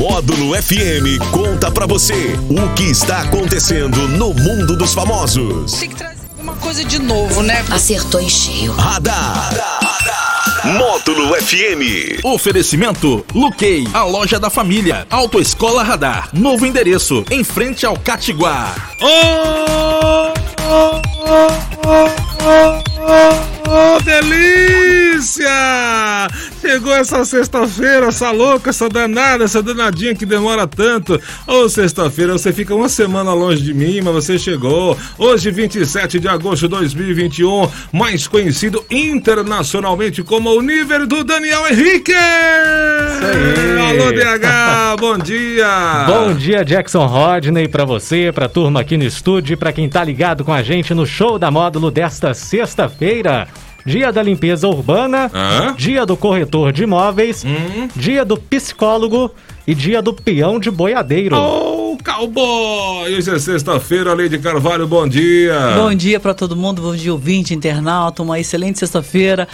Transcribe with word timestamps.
Módulo 0.00 0.54
FM 0.54 1.20
conta 1.30 1.70
pra 1.70 1.84
você 1.84 2.34
o 2.48 2.74
que 2.74 2.84
está 2.84 3.20
acontecendo 3.20 4.08
no 4.08 4.32
mundo 4.32 4.74
dos 4.74 4.94
famosos. 4.94 5.72
Tem 5.72 5.90
que 5.90 5.94
trazer 5.94 6.26
alguma 6.30 6.56
coisa 6.56 6.82
de 6.82 6.98
novo, 6.98 7.42
né? 7.42 7.62
Acertou 7.70 8.18
em 8.18 8.30
cheio. 8.30 8.72
Radar. 8.72 9.50
Módulo 10.64 11.34
FM. 11.34 12.24
Oferecimento 12.24 13.26
Luquei, 13.34 13.86
a 13.92 14.04
loja 14.04 14.40
da 14.40 14.48
família. 14.48 15.06
Autoescola 15.10 15.82
Radar. 15.82 16.30
Novo 16.32 16.64
endereço, 16.64 17.22
em 17.30 17.44
frente 17.44 17.84
ao 17.84 17.94
Catiguá. 17.94 18.74
Oh, 19.02 20.32
oh, 20.66 21.02
oh, 21.26 22.99
oh, 23.00 24.00
delícia! 24.02 25.50
Chegou 26.60 26.94
essa 26.94 27.24
sexta-feira, 27.24 28.06
essa 28.06 28.30
louca, 28.30 28.70
essa 28.70 28.88
danada, 28.88 29.44
essa 29.44 29.62
danadinha 29.62 30.14
que 30.14 30.26
demora 30.26 30.66
tanto. 30.66 31.20
Ô, 31.46 31.68
sexta-feira, 31.68 32.34
você 32.34 32.52
fica 32.52 32.74
uma 32.74 32.88
semana 32.88 33.32
longe 33.32 33.62
de 33.62 33.72
mim, 33.72 34.00
mas 34.02 34.14
você 34.14 34.38
chegou. 34.38 34.96
Hoje, 35.18 35.50
27 35.50 36.20
de 36.20 36.28
agosto 36.28 36.62
de 36.62 36.68
2021, 36.68 37.68
mais 37.92 38.26
conhecido 38.26 38.84
internacionalmente 38.90 40.22
como 40.22 40.50
o 40.50 40.60
nível 40.60 41.06
do 41.06 41.24
Daniel 41.24 41.66
Henrique! 41.66 42.12
Alô, 43.88 44.12
DH, 44.12 44.96
bom 45.00 45.18
dia! 45.18 46.04
Bom 46.06 46.34
dia, 46.34 46.64
Jackson 46.64 47.06
Rodney, 47.06 47.68
pra 47.68 47.84
você, 47.84 48.30
pra 48.32 48.48
turma 48.48 48.80
aqui 48.80 48.96
no 48.96 49.04
estúdio 49.04 49.54
e 49.54 49.56
pra 49.56 49.72
quem 49.72 49.88
tá 49.88 50.04
ligado 50.04 50.44
com 50.44 50.52
a 50.52 50.62
gente 50.62 50.92
no 50.92 51.06
show 51.06 51.38
da 51.38 51.50
módulo 51.50 51.90
desta 51.90 52.34
sexta-feira. 52.34 52.89
Dia 53.86 54.12
da 54.12 54.22
limpeza 54.22 54.68
urbana, 54.68 55.30
Hã? 55.34 55.74
dia 55.76 56.04
do 56.04 56.16
corretor 56.16 56.70
de 56.72 56.82
imóveis, 56.82 57.44
Hum? 57.44 57.88
dia 57.96 58.24
do 58.26 58.36
psicólogo 58.36 59.30
e 59.66 59.74
dia 59.74 60.02
do 60.02 60.12
peão 60.12 60.60
de 60.60 60.70
boiadeiro. 60.70 61.34
Ô, 61.36 61.96
cowboy! 62.04 63.16
Hoje 63.16 63.30
é 63.34 63.38
sexta-feira, 63.38 64.14
Lady 64.14 64.38
Carvalho, 64.38 64.86
bom 64.86 65.08
dia! 65.08 65.74
Bom 65.76 65.94
dia 65.94 66.20
pra 66.20 66.34
todo 66.34 66.54
mundo, 66.54 66.82
bom 66.82 66.94
dia 66.94 67.10
ouvinte, 67.12 67.54
internauta, 67.54 68.22
uma 68.22 68.38
excelente 68.38 68.78
sexta-feira. 68.78 69.48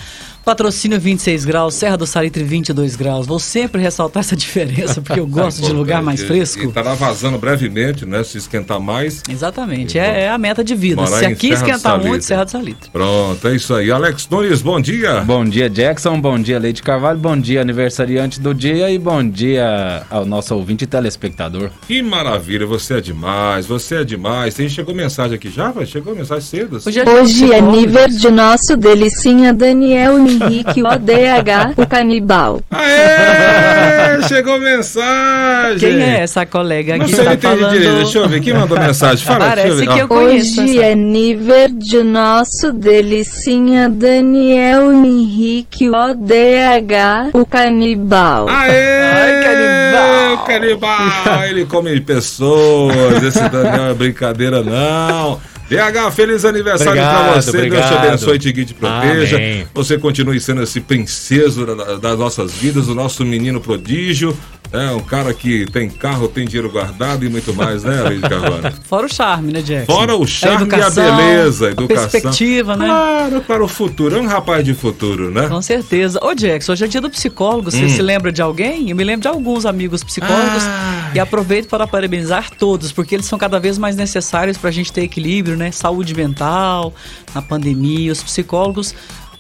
Patrocínio 0.47 1.01
26 1.01 1.45
graus, 1.45 1.75
Serra 1.75 1.97
do 1.97 2.07
Salitre 2.07 2.45
22 2.45 2.95
graus. 2.95 3.27
Vou 3.27 3.41
sempre 3.41 3.83
ressaltar 3.83 4.21
essa 4.21 4.37
diferença, 4.37 5.03
porque 5.03 5.19
eu 5.19 5.27
gosto 5.27 5.61
de 5.61 5.73
lugar 5.75 6.01
mais 6.01 6.23
E- 6.23 6.25
fresco. 6.25 6.63
E 6.63 6.67
estará 6.69 6.95
vazando 6.95 7.37
brevemente, 7.37 8.07
né? 8.07 8.23
Se 8.23 8.39
esquentar 8.39 8.79
mais. 8.79 9.25
Exatamente, 9.29 9.99
é, 9.99 10.21
é 10.23 10.29
a 10.31 10.39
meta 10.39 10.63
de 10.63 10.73
vida. 10.77 11.03
Morar 11.03 11.19
Se 11.19 11.25
em 11.25 11.33
aqui 11.33 11.49
Serra 11.49 11.61
do 11.63 11.67
esquentar 11.67 12.01
muito, 12.01 12.25
Serra 12.25 12.45
do 12.45 12.51
Salitre. 12.53 12.91
Pronto, 12.93 13.49
é 13.49 13.57
isso 13.57 13.75
aí. 13.75 13.91
Alex 13.91 14.29
Nunes, 14.31 14.63
bom 14.63 14.81
dia. 14.81 15.21
Bom 15.23 15.45
dia, 15.45 15.69
Jackson. 15.69 16.21
Bom 16.21 16.39
dia, 16.39 16.61
Leite 16.61 16.81
Carvalho. 16.81 17.19
Bom 17.19 17.37
dia, 17.37 17.63
aniversariante 17.63 18.41
do 18.41 18.55
dia. 18.55 18.89
E 18.89 19.01
bom 19.01 19.29
dia 19.29 20.05
ao 20.09 20.25
nosso 20.25 20.55
ouvinte 20.55 20.85
e 20.85 20.87
telespectador. 20.87 21.71
Que 21.89 22.01
maravilha, 22.01 22.65
você 22.67 22.99
é 22.99 23.01
demais, 23.01 23.67
você 23.67 23.97
é 23.97 24.05
demais. 24.05 24.55
Tem, 24.55 24.69
chegou 24.69 24.95
mensagem 24.95 25.35
aqui 25.35 25.51
já, 25.51 25.73
vai? 25.73 25.87
Chegou 25.87 26.15
mensagem 26.15 26.45
cedo? 26.49 26.77
assim? 26.77 26.89
Hoje 26.89 27.01
é 27.01 27.11
Hoje 27.11 27.53
é 27.53 27.61
nível 27.61 28.07
de 28.07 28.31
nosso 28.31 28.77
delicinha 28.77 29.53
Daniel 29.53 30.17
Henrique 30.45 30.83
ODH, 30.83 31.75
o 31.77 31.87
canibal. 31.87 32.61
Aê! 32.71 34.23
chegou 34.29 34.59
mensagem! 34.59 35.79
Quem 35.79 36.03
é 36.03 36.21
essa 36.21 36.45
colega 36.47 36.97
Não 36.97 37.05
que 37.07 37.15
sei, 37.15 37.25
entendi 37.25 37.43
falando? 37.47 37.71
direito. 37.73 37.95
Deixa 37.97 38.19
eu 38.19 38.29
ver. 38.29 38.41
Quem 38.41 38.55
mandou 38.55 38.79
mensagem? 38.79 39.25
Fala, 39.25 39.39
deixa 39.55 39.61
eu 39.69 39.75
Parece 39.77 39.87
ver. 39.87 39.93
que 39.95 39.99
eu 40.01 40.09
conheço 40.09 40.63
Hoje 40.63 40.79
essa. 40.79 40.87
é 40.89 40.95
nível 40.95 41.69
de 41.73 42.03
nosso 42.03 42.73
delicinha 42.73 43.89
Daniel 43.89 44.93
Henrique 44.93 45.89
ODH, 45.91 47.31
o 47.35 47.45
canibal. 47.47 48.49
Aê! 48.49 49.01
Ai, 49.03 49.43
canibal! 49.45 50.45
Canibal! 50.47 51.45
Ele 51.45 51.65
come 51.67 52.01
pessoas. 52.01 53.23
Esse 53.23 53.49
Daniel 53.49 53.91
é 53.91 53.95
brincadeira, 53.95 54.63
não. 54.63 55.41
DH, 55.69 56.11
feliz 56.15 56.45
aniversário 56.45 56.93
pra 56.93 57.11
Obrigado, 57.21 57.35
você. 57.43 57.53
Deus 57.53 57.63
te 57.63 57.67
obrigado. 57.77 58.07
abençoe, 58.07 58.39
te 58.39 58.53
guie, 58.53 58.65
te 58.65 58.75
proteja. 58.75 59.37
Amém. 59.37 59.67
Você 59.75 59.99
continue 59.99 60.41
sendo 60.41 60.63
esse 60.63 60.81
princeso 60.81 61.67
da- 61.67 61.97
das 61.97 62.19
nossas 62.19 62.53
vidas, 62.55 62.89
o 62.89 62.95
nosso 62.95 63.25
menino 63.25 63.61
prodígio. 63.61 64.37
É 64.73 64.91
um 64.91 65.01
cara 65.01 65.33
que 65.33 65.65
tem 65.71 65.89
carro, 65.89 66.29
tem 66.29 66.45
dinheiro 66.45 66.71
guardado 66.71 67.25
e 67.25 67.29
muito 67.29 67.55
mais, 67.55 67.85
né, 67.85 68.03
Leide 68.03 68.29
Carvalho? 68.29 68.75
Fora 68.89 69.07
o 69.07 69.09
charme, 69.09 69.53
né, 69.53 69.63
Jackson? 69.63 69.93
Fora 69.93 70.17
o 70.17 70.25
A 70.25 70.27
charme 70.27 70.57
e 70.57 70.59
a 70.59 70.63
educação, 70.77 71.17
beleza, 71.17 71.69
a 71.69 71.71
educação. 71.71 72.09
perspectiva, 72.11 72.77
né? 72.77 72.87
Claro, 72.87 73.41
para 73.43 73.65
o 73.65 73.69
futuro. 73.69 74.17
É 74.17 74.21
um 74.21 74.27
rapaz 74.27 74.65
de 74.65 74.75
futuro, 74.75 75.31
né? 75.31 75.49
Com 75.49 75.63
certeza. 75.63 76.19
Ô, 76.23 76.35
Jackson, 76.35 76.73
hoje 76.73 76.85
é 76.85 76.89
dia 76.89 77.01
do 77.01 77.09
psicólogo. 77.11 77.71
Você 77.71 77.85
Hum. 77.85 77.89
se 77.89 78.03
lembra 78.03 78.31
de 78.33 78.43
alguém? 78.43 78.91
Eu 78.91 78.97
me 78.97 79.05
lembro 79.05 79.23
de 79.23 79.29
alguns 79.29 79.65
amigos 79.65 80.03
psicólogos. 80.05 80.63
Ai. 80.65 81.13
E 81.15 81.21
aproveito 81.21 81.69
para 81.69 81.87
parabenizar 81.87 82.51
todos, 82.59 82.93
porque 82.93 83.15
eles 83.15 83.27
são 83.27 83.39
cada 83.39 83.59
vez 83.61 83.79
mais 83.79 83.97
necessários 83.97 84.59
para 84.59 84.69
a 84.71 84.73
gente 84.73 84.93
ter 84.93 85.03
equilíbrio, 85.03 85.57
né? 85.57 85.71
Saúde 85.71 86.15
mental, 86.15 86.93
na 87.35 87.41
pandemia. 87.41 88.13
Os 88.13 88.23
psicólogos, 88.23 88.95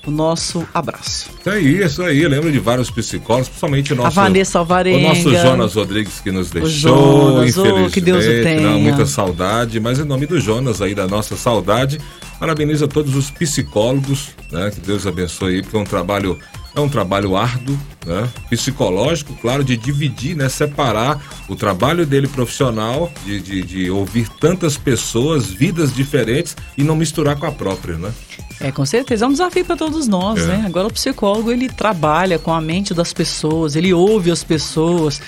o 0.06 0.10
nosso 0.10 0.66
abraço. 0.72 1.28
É 1.44 1.58
isso 1.58 2.02
aí, 2.02 2.22
eu 2.22 2.28
lembro 2.28 2.50
de 2.50 2.58
vários 2.58 2.90
psicólogos, 2.90 3.48
principalmente 3.48 3.92
o 3.92 3.96
nosso. 3.96 4.18
a 4.18 4.22
Vanessa 4.22 4.58
O 4.58 4.60
Alvarenga. 4.60 5.08
nosso 5.08 5.30
Jonas 5.32 5.74
Rodrigues 5.74 6.20
que 6.20 6.30
nos 6.30 6.50
deixou, 6.50 6.70
Jonas, 6.70 7.56
oh, 7.56 7.60
infelizmente. 7.60 7.92
que 7.92 8.00
Deus 8.00 8.24
o 8.24 8.28
tenha. 8.28 8.60
não, 8.60 8.80
muita 8.80 9.04
saudade, 9.04 9.80
mas 9.80 9.98
em 9.98 10.04
nome 10.04 10.26
do 10.26 10.40
Jonas 10.40 10.80
aí, 10.80 10.94
da 10.94 11.06
nossa 11.08 11.36
saudade, 11.36 11.98
parabenizo 12.38 12.84
a 12.84 12.88
todos 12.88 13.14
os 13.16 13.30
psicólogos, 13.30 14.28
né? 14.50 14.70
Que 14.72 14.80
Deus 14.80 15.06
abençoe 15.06 15.56
aí, 15.56 15.62
porque 15.62 15.76
é 15.76 15.80
um 15.80 15.84
trabalho, 15.84 16.38
é 16.76 16.80
um 16.80 16.88
trabalho 16.90 17.34
árduo, 17.36 17.76
né? 18.04 18.28
Psicológico, 18.50 19.34
claro, 19.40 19.64
de 19.64 19.76
dividir, 19.78 20.36
né? 20.36 20.46
Separar 20.50 21.20
o 21.48 21.56
trabalho 21.56 22.04
dele 22.04 22.28
profissional, 22.28 23.10
de, 23.24 23.40
de, 23.40 23.62
de 23.62 23.90
ouvir 23.90 24.28
tantas 24.28 24.76
pessoas, 24.76 25.46
vidas 25.46 25.92
diferentes 25.94 26.54
e 26.76 26.84
não 26.84 26.94
misturar 26.94 27.36
com 27.36 27.46
a 27.46 27.52
própria, 27.52 27.96
né? 27.96 28.12
É, 28.60 28.70
com 28.70 28.84
certeza. 28.84 29.24
É 29.24 29.28
um 29.28 29.32
desafio 29.32 29.64
para 29.64 29.76
todos 29.76 30.06
nós, 30.06 30.40
É. 30.40 30.46
né? 30.48 30.64
Agora 30.66 30.86
o 30.86 30.92
psicólogo, 30.92 31.50
ele 31.50 31.68
trabalha 31.68 32.38
com 32.38 32.52
a 32.52 32.60
mente 32.60 32.92
das 32.92 33.12
pessoas, 33.12 33.74
ele 33.74 33.94
ouve 33.94 34.30
as 34.30 34.44
pessoas. 34.44 35.20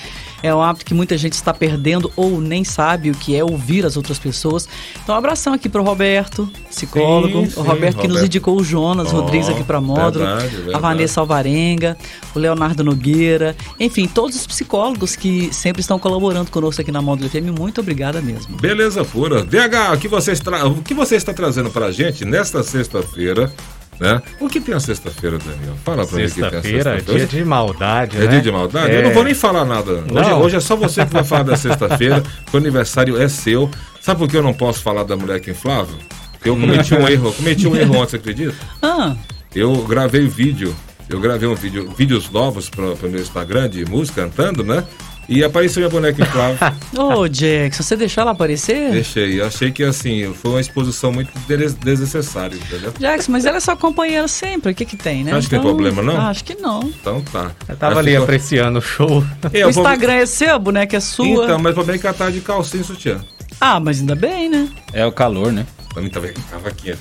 É 0.42 0.54
um 0.54 0.62
hábito 0.62 0.84
que 0.84 0.94
muita 0.94 1.16
gente 1.18 1.32
está 1.32 1.52
perdendo 1.52 2.12
ou 2.16 2.40
nem 2.40 2.62
sabe 2.64 3.10
o 3.10 3.14
que 3.14 3.34
é 3.36 3.42
ouvir 3.42 3.84
as 3.84 3.96
outras 3.96 4.18
pessoas. 4.18 4.68
Então, 5.02 5.14
um 5.14 5.18
abração 5.18 5.52
aqui 5.52 5.68
pro 5.68 5.82
Roberto, 5.82 6.48
psicólogo. 6.68 7.40
Sim, 7.46 7.50
sim, 7.50 7.60
o 7.60 7.62
Roberto 7.62 7.96
que 7.96 8.06
nos 8.06 8.16
Roberto. 8.16 8.26
indicou 8.26 8.56
o 8.56 8.64
Jonas 8.64 9.12
Ó, 9.12 9.20
Rodrigues 9.20 9.48
aqui 9.48 9.64
para 9.64 9.80
módulo. 9.80 10.24
verdade, 10.24 10.48
verdade. 10.48 10.74
A 10.74 10.78
Vanessa 10.78 11.20
Alvarenga, 11.20 11.96
o 12.34 12.38
Leonardo 12.38 12.84
Nogueira. 12.84 13.56
Enfim, 13.80 14.06
todos 14.06 14.36
os 14.36 14.46
psicólogos 14.46 15.16
que 15.16 15.52
sempre 15.52 15.80
estão 15.80 15.98
colaborando 15.98 16.50
conosco 16.50 16.80
aqui 16.82 16.92
na 16.92 17.02
Módulo 17.02 17.28
FM. 17.28 17.58
Muito 17.58 17.80
obrigada 17.80 18.20
mesmo. 18.20 18.56
Beleza 18.58 19.04
pura. 19.04 19.44
DH, 19.44 19.94
o 19.94 19.98
que 19.98 20.08
você, 20.08 20.32
está, 20.32 20.66
o 20.66 20.82
que 20.82 20.94
você 20.94 21.16
está 21.16 21.32
trazendo 21.34 21.70
pra 21.70 21.90
gente 21.90 22.24
nesta 22.24 22.62
sexta-feira, 22.62 23.52
né? 24.00 24.22
O 24.40 24.48
que 24.48 24.60
tem 24.60 24.74
a 24.74 24.80
sexta-feira, 24.80 25.38
Daniel? 25.38 25.74
Fala 25.84 26.06
pra 26.06 26.16
mim 26.18 26.24
o 26.24 26.28
que 26.28 26.34
tem 26.34 26.44
a 26.44 26.50
Sexta-feira, 26.50 26.94
sexta-feira. 26.96 27.26
dia 27.26 27.38
de 27.40 27.44
maldade, 27.44 28.16
É 28.16 28.20
né? 28.20 28.26
dia 28.28 28.40
de 28.42 28.52
maldade? 28.52 28.92
É. 28.92 28.98
Eu 28.98 29.02
não 29.04 29.10
vou 29.12 29.24
nem 29.24 29.34
falar 29.34 29.64
nada. 29.64 30.04
Hoje, 30.12 30.32
hoje 30.32 30.56
é 30.56 30.60
só 30.60 30.76
você 30.76 31.04
que 31.04 31.12
vai 31.12 31.24
falar 31.24 31.42
da 31.44 31.56
sexta-feira, 31.56 32.22
que 32.48 32.54
o 32.54 32.58
aniversário 32.58 33.20
é 33.20 33.28
seu. 33.28 33.70
Sabe 34.00 34.20
por 34.20 34.28
que 34.28 34.36
eu 34.36 34.42
não 34.42 34.54
posso 34.54 34.80
falar 34.82 35.02
da 35.04 35.16
mulher 35.16 35.40
que 35.40 35.50
inflável? 35.50 35.96
Porque 36.32 36.48
eu 36.48 36.56
cometi 36.56 36.94
um 36.94 37.08
erro. 37.08 37.28
Eu 37.28 37.32
cometi 37.34 37.66
um 37.66 37.74
erro 37.76 37.96
ontem, 37.96 38.10
você 38.10 38.16
acredita? 38.16 38.54
Ah, 38.80 39.16
Eu 39.54 39.74
gravei 39.84 40.26
vídeo. 40.28 40.74
Eu 41.08 41.18
gravei 41.20 41.48
um 41.48 41.54
vídeo, 41.54 41.90
vídeos 41.96 42.30
novos 42.30 42.68
para 42.68 42.84
o 42.84 42.96
meu 43.10 43.20
Instagram 43.20 43.68
de 43.70 43.84
música 43.86 44.22
cantando, 44.22 44.62
né? 44.62 44.84
E 45.28 45.44
apareceu 45.44 45.80
minha 45.82 45.90
boneca 45.90 46.22
inflável. 46.22 46.56
ô 47.18 47.28
Jackson, 47.28 47.82
você 47.82 47.96
deixou 47.96 48.22
ela 48.22 48.30
aparecer? 48.30 48.92
Deixei. 48.92 49.40
Eu 49.40 49.46
achei 49.46 49.70
que 49.70 49.84
assim, 49.84 50.32
foi 50.32 50.52
uma 50.52 50.60
exposição 50.60 51.12
muito 51.12 51.30
des- 51.46 51.74
desnecessária, 51.74 52.56
entendeu? 52.56 52.92
Jackson, 52.98 53.32
mas 53.32 53.44
ela 53.44 53.58
é 53.58 53.60
sua 53.60 53.76
companheira 53.76 54.26
sempre, 54.26 54.72
o 54.72 54.74
que 54.74 54.86
que 54.86 54.96
tem, 54.96 55.24
né? 55.24 55.32
Acho 55.32 55.48
que 55.48 55.54
tem 55.54 55.60
problema, 55.60 56.02
não? 56.02 56.18
Acho 56.18 56.42
que 56.44 56.54
não. 56.54 56.80
Então 56.82 57.20
tá. 57.22 57.50
Eu 57.68 57.76
tava 57.76 57.96
Mas 57.96 57.98
ali 58.04 58.10
ficou- 58.12 58.24
apreciando 58.24 58.78
o 58.78 58.82
show. 58.82 59.22
É, 59.52 59.58
o 59.66 59.68
eu 59.68 59.72
vou- 59.72 59.82
Instagram 59.82 60.14
é 60.14 60.26
seu, 60.26 60.54
a 60.54 60.58
boneca 60.58 60.96
é 60.96 61.00
sua. 61.00 61.26
Então, 61.44 61.58
mas 61.58 61.72
o 61.72 61.74
problema 61.74 61.96
é 61.96 62.00
que 62.00 62.06
ela 62.06 62.16
tá 62.16 62.30
de 62.30 62.40
calcinha 62.40 62.80
e 62.82 62.86
sutiã. 62.86 63.20
Ah, 63.60 63.78
mas 63.80 64.00
ainda 64.00 64.14
bem, 64.14 64.48
né? 64.48 64.68
É 64.92 65.04
o 65.04 65.12
calor, 65.12 65.52
né? 65.52 65.66
Pra 65.92 66.02
mim 66.02 66.08
tava, 66.08 66.28
tava 66.50 66.70
quente. 66.70 66.98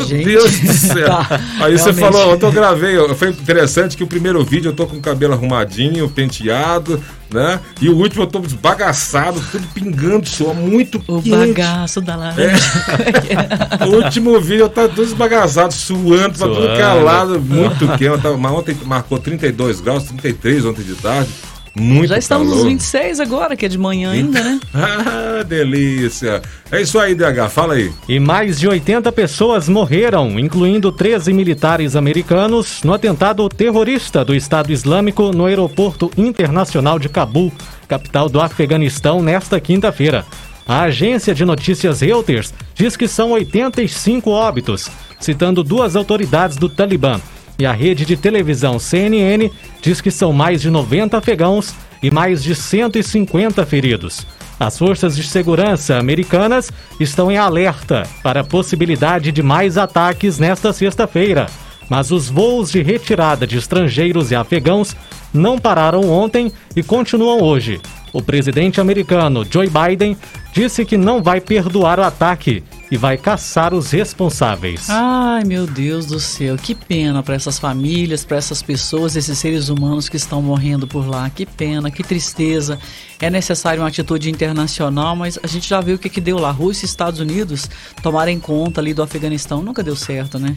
Meu 0.00 0.08
Gente. 0.08 0.24
Deus 0.24 0.58
do 0.60 0.72
céu. 0.74 1.06
Tá, 1.06 1.40
Aí 1.60 1.78
você 1.78 1.90
realmente. 1.90 2.00
falou, 2.00 2.30
eu 2.32 2.38
tô 2.38 2.50
gravei, 2.50 2.96
foi 3.14 3.28
interessante 3.30 3.96
que 3.96 4.02
o 4.04 4.06
primeiro 4.06 4.42
vídeo 4.44 4.70
eu 4.70 4.72
tô 4.74 4.86
com 4.86 4.96
o 4.96 5.00
cabelo 5.00 5.34
arrumadinho, 5.34 6.08
penteado, 6.08 7.02
né? 7.32 7.60
E 7.80 7.88
o 7.88 7.96
último 7.96 8.22
eu 8.24 8.26
tô 8.26 8.38
desbagaçado, 8.40 9.40
tudo 9.50 9.66
pingando 9.74 10.28
suor, 10.28 10.54
muito 10.54 11.02
O 11.06 11.22
quente. 11.22 11.30
bagaço 11.30 12.00
da 12.00 12.16
laranja. 12.16 12.56
O 13.86 14.04
último 14.04 14.40
vídeo 14.40 14.62
eu 14.64 14.68
tava 14.68 14.88
tudo 14.88 15.04
desbagaçado, 15.04 15.72
suando 15.72 16.36
pra 16.38 16.46
tudo 16.48 16.60
que 16.60 16.80
é 16.80 16.84
Suando. 16.84 17.04
lado, 17.04 17.40
muito 17.40 17.86
quente. 17.88 18.04
Eu 18.04 18.18
tava- 18.18 18.36
mas 18.36 18.52
ontem 18.52 18.76
marcou 18.84 19.18
32 19.18 19.80
graus, 19.80 20.04
33 20.04 20.64
ontem 20.64 20.82
de 20.82 20.94
tarde. 20.94 21.30
Muito 21.74 22.08
Já 22.08 22.18
estamos 22.18 22.48
calor. 22.48 22.58
nos 22.64 22.68
26 22.68 23.20
agora, 23.20 23.56
que 23.56 23.64
é 23.64 23.68
de 23.68 23.78
manhã 23.78 24.10
ainda, 24.10 24.42
né? 24.42 24.60
Ah, 24.74 25.42
delícia. 25.42 26.42
É 26.70 26.82
isso 26.82 26.98
aí, 26.98 27.14
DH, 27.14 27.48
fala 27.48 27.74
aí. 27.74 27.92
E 28.08 28.18
mais 28.18 28.58
de 28.58 28.68
80 28.68 29.10
pessoas 29.12 29.68
morreram, 29.68 30.38
incluindo 30.38 30.90
13 30.92 31.32
militares 31.32 31.96
americanos, 31.96 32.82
no 32.82 32.92
atentado 32.92 33.48
terrorista 33.48 34.24
do 34.24 34.34
Estado 34.34 34.72
Islâmico 34.72 35.30
no 35.32 35.46
Aeroporto 35.46 36.10
Internacional 36.16 36.98
de 36.98 37.08
Cabul, 37.08 37.52
capital 37.88 38.28
do 38.28 38.40
Afeganistão, 38.40 39.22
nesta 39.22 39.60
quinta-feira. 39.60 40.26
A 40.66 40.82
agência 40.82 41.34
de 41.34 41.44
notícias 41.44 42.00
Reuters 42.00 42.52
diz 42.74 42.96
que 42.96 43.08
são 43.08 43.30
85 43.32 44.30
óbitos, 44.30 44.88
citando 45.18 45.64
duas 45.64 45.96
autoridades 45.96 46.56
do 46.56 46.68
Talibã. 46.68 47.20
E 47.60 47.66
a 47.66 47.72
rede 47.72 48.06
de 48.06 48.16
televisão 48.16 48.78
CNN 48.78 49.50
diz 49.82 50.00
que 50.00 50.10
são 50.10 50.32
mais 50.32 50.62
de 50.62 50.70
90 50.70 51.18
afegãos 51.18 51.74
e 52.02 52.10
mais 52.10 52.42
de 52.42 52.54
150 52.54 53.66
feridos. 53.66 54.26
As 54.58 54.78
forças 54.78 55.14
de 55.14 55.22
segurança 55.22 55.98
americanas 55.98 56.72
estão 56.98 57.30
em 57.30 57.36
alerta 57.36 58.04
para 58.22 58.40
a 58.40 58.44
possibilidade 58.44 59.30
de 59.30 59.42
mais 59.42 59.76
ataques 59.76 60.38
nesta 60.38 60.72
sexta-feira, 60.72 61.48
mas 61.86 62.10
os 62.10 62.30
voos 62.30 62.72
de 62.72 62.80
retirada 62.80 63.46
de 63.46 63.58
estrangeiros 63.58 64.30
e 64.30 64.34
afegãos 64.34 64.96
não 65.30 65.58
pararam 65.58 66.08
ontem 66.10 66.50
e 66.74 66.82
continuam 66.82 67.42
hoje. 67.42 67.78
O 68.12 68.20
presidente 68.20 68.80
americano 68.80 69.46
Joe 69.48 69.68
Biden 69.68 70.16
disse 70.52 70.84
que 70.84 70.96
não 70.96 71.22
vai 71.22 71.40
perdoar 71.40 72.00
o 72.00 72.02
ataque 72.02 72.62
e 72.90 72.96
vai 72.96 73.16
caçar 73.16 73.72
os 73.72 73.92
responsáveis. 73.92 74.90
Ai, 74.90 75.44
meu 75.44 75.64
Deus 75.64 76.06
do 76.06 76.18
céu, 76.18 76.56
que 76.56 76.74
pena 76.74 77.22
para 77.22 77.36
essas 77.36 77.58
famílias, 77.58 78.24
para 78.24 78.36
essas 78.36 78.62
pessoas, 78.62 79.14
esses 79.14 79.38
seres 79.38 79.68
humanos 79.68 80.08
que 80.08 80.16
estão 80.16 80.42
morrendo 80.42 80.88
por 80.88 81.06
lá. 81.06 81.30
Que 81.30 81.46
pena, 81.46 81.90
que 81.90 82.02
tristeza. 82.02 82.78
É 83.20 83.30
necessário 83.30 83.80
uma 83.80 83.88
atitude 83.88 84.28
internacional, 84.28 85.14
mas 85.14 85.38
a 85.40 85.46
gente 85.46 85.68
já 85.68 85.80
viu 85.80 85.94
o 85.94 85.98
que, 85.98 86.08
que 86.08 86.20
deu 86.20 86.38
lá. 86.38 86.50
Rússia 86.50 86.84
e 86.84 86.88
Estados 86.88 87.20
Unidos 87.20 87.70
tomarem 88.02 88.40
conta 88.40 88.80
ali 88.80 88.92
do 88.92 89.02
Afeganistão. 89.02 89.62
Nunca 89.62 89.84
deu 89.84 89.94
certo, 89.94 90.38
né? 90.38 90.56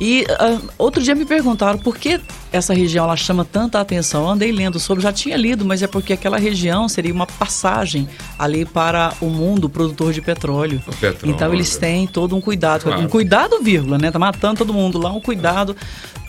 E 0.00 0.26
ah, 0.30 0.60
outro 0.78 1.02
dia 1.02 1.14
me 1.14 1.24
perguntaram 1.24 1.78
por 1.78 1.96
que 1.96 2.20
essa 2.52 2.72
região 2.72 3.04
ela 3.04 3.16
chama 3.16 3.44
tanta 3.44 3.80
atenção. 3.80 4.22
Eu 4.22 4.28
andei 4.30 4.52
lendo 4.52 4.78
sobre, 4.78 5.02
já 5.02 5.12
tinha 5.12 5.36
lido, 5.36 5.64
mas 5.64 5.82
é 5.82 5.86
porque 5.86 6.12
aquela 6.12 6.38
região 6.38 6.88
seria 6.88 7.12
uma 7.12 7.26
passagem 7.26 8.08
ali 8.38 8.64
para 8.64 9.12
o 9.20 9.26
mundo 9.26 9.68
produtor 9.68 10.12
de 10.12 10.20
petróleo. 10.20 10.80
Petróleo. 11.00 11.34
Então 11.34 11.52
eles 11.52 11.76
têm 11.76 12.06
todo 12.06 12.36
um 12.36 12.40
cuidado, 12.40 12.84
Claro. 12.84 13.00
um 13.00 13.08
cuidado 13.08 13.60
vírgula, 13.62 13.98
né? 13.98 14.10
Tá 14.10 14.18
matando 14.18 14.58
todo 14.58 14.72
mundo 14.72 14.98
lá, 14.98 15.10
um 15.10 15.20
cuidado 15.20 15.76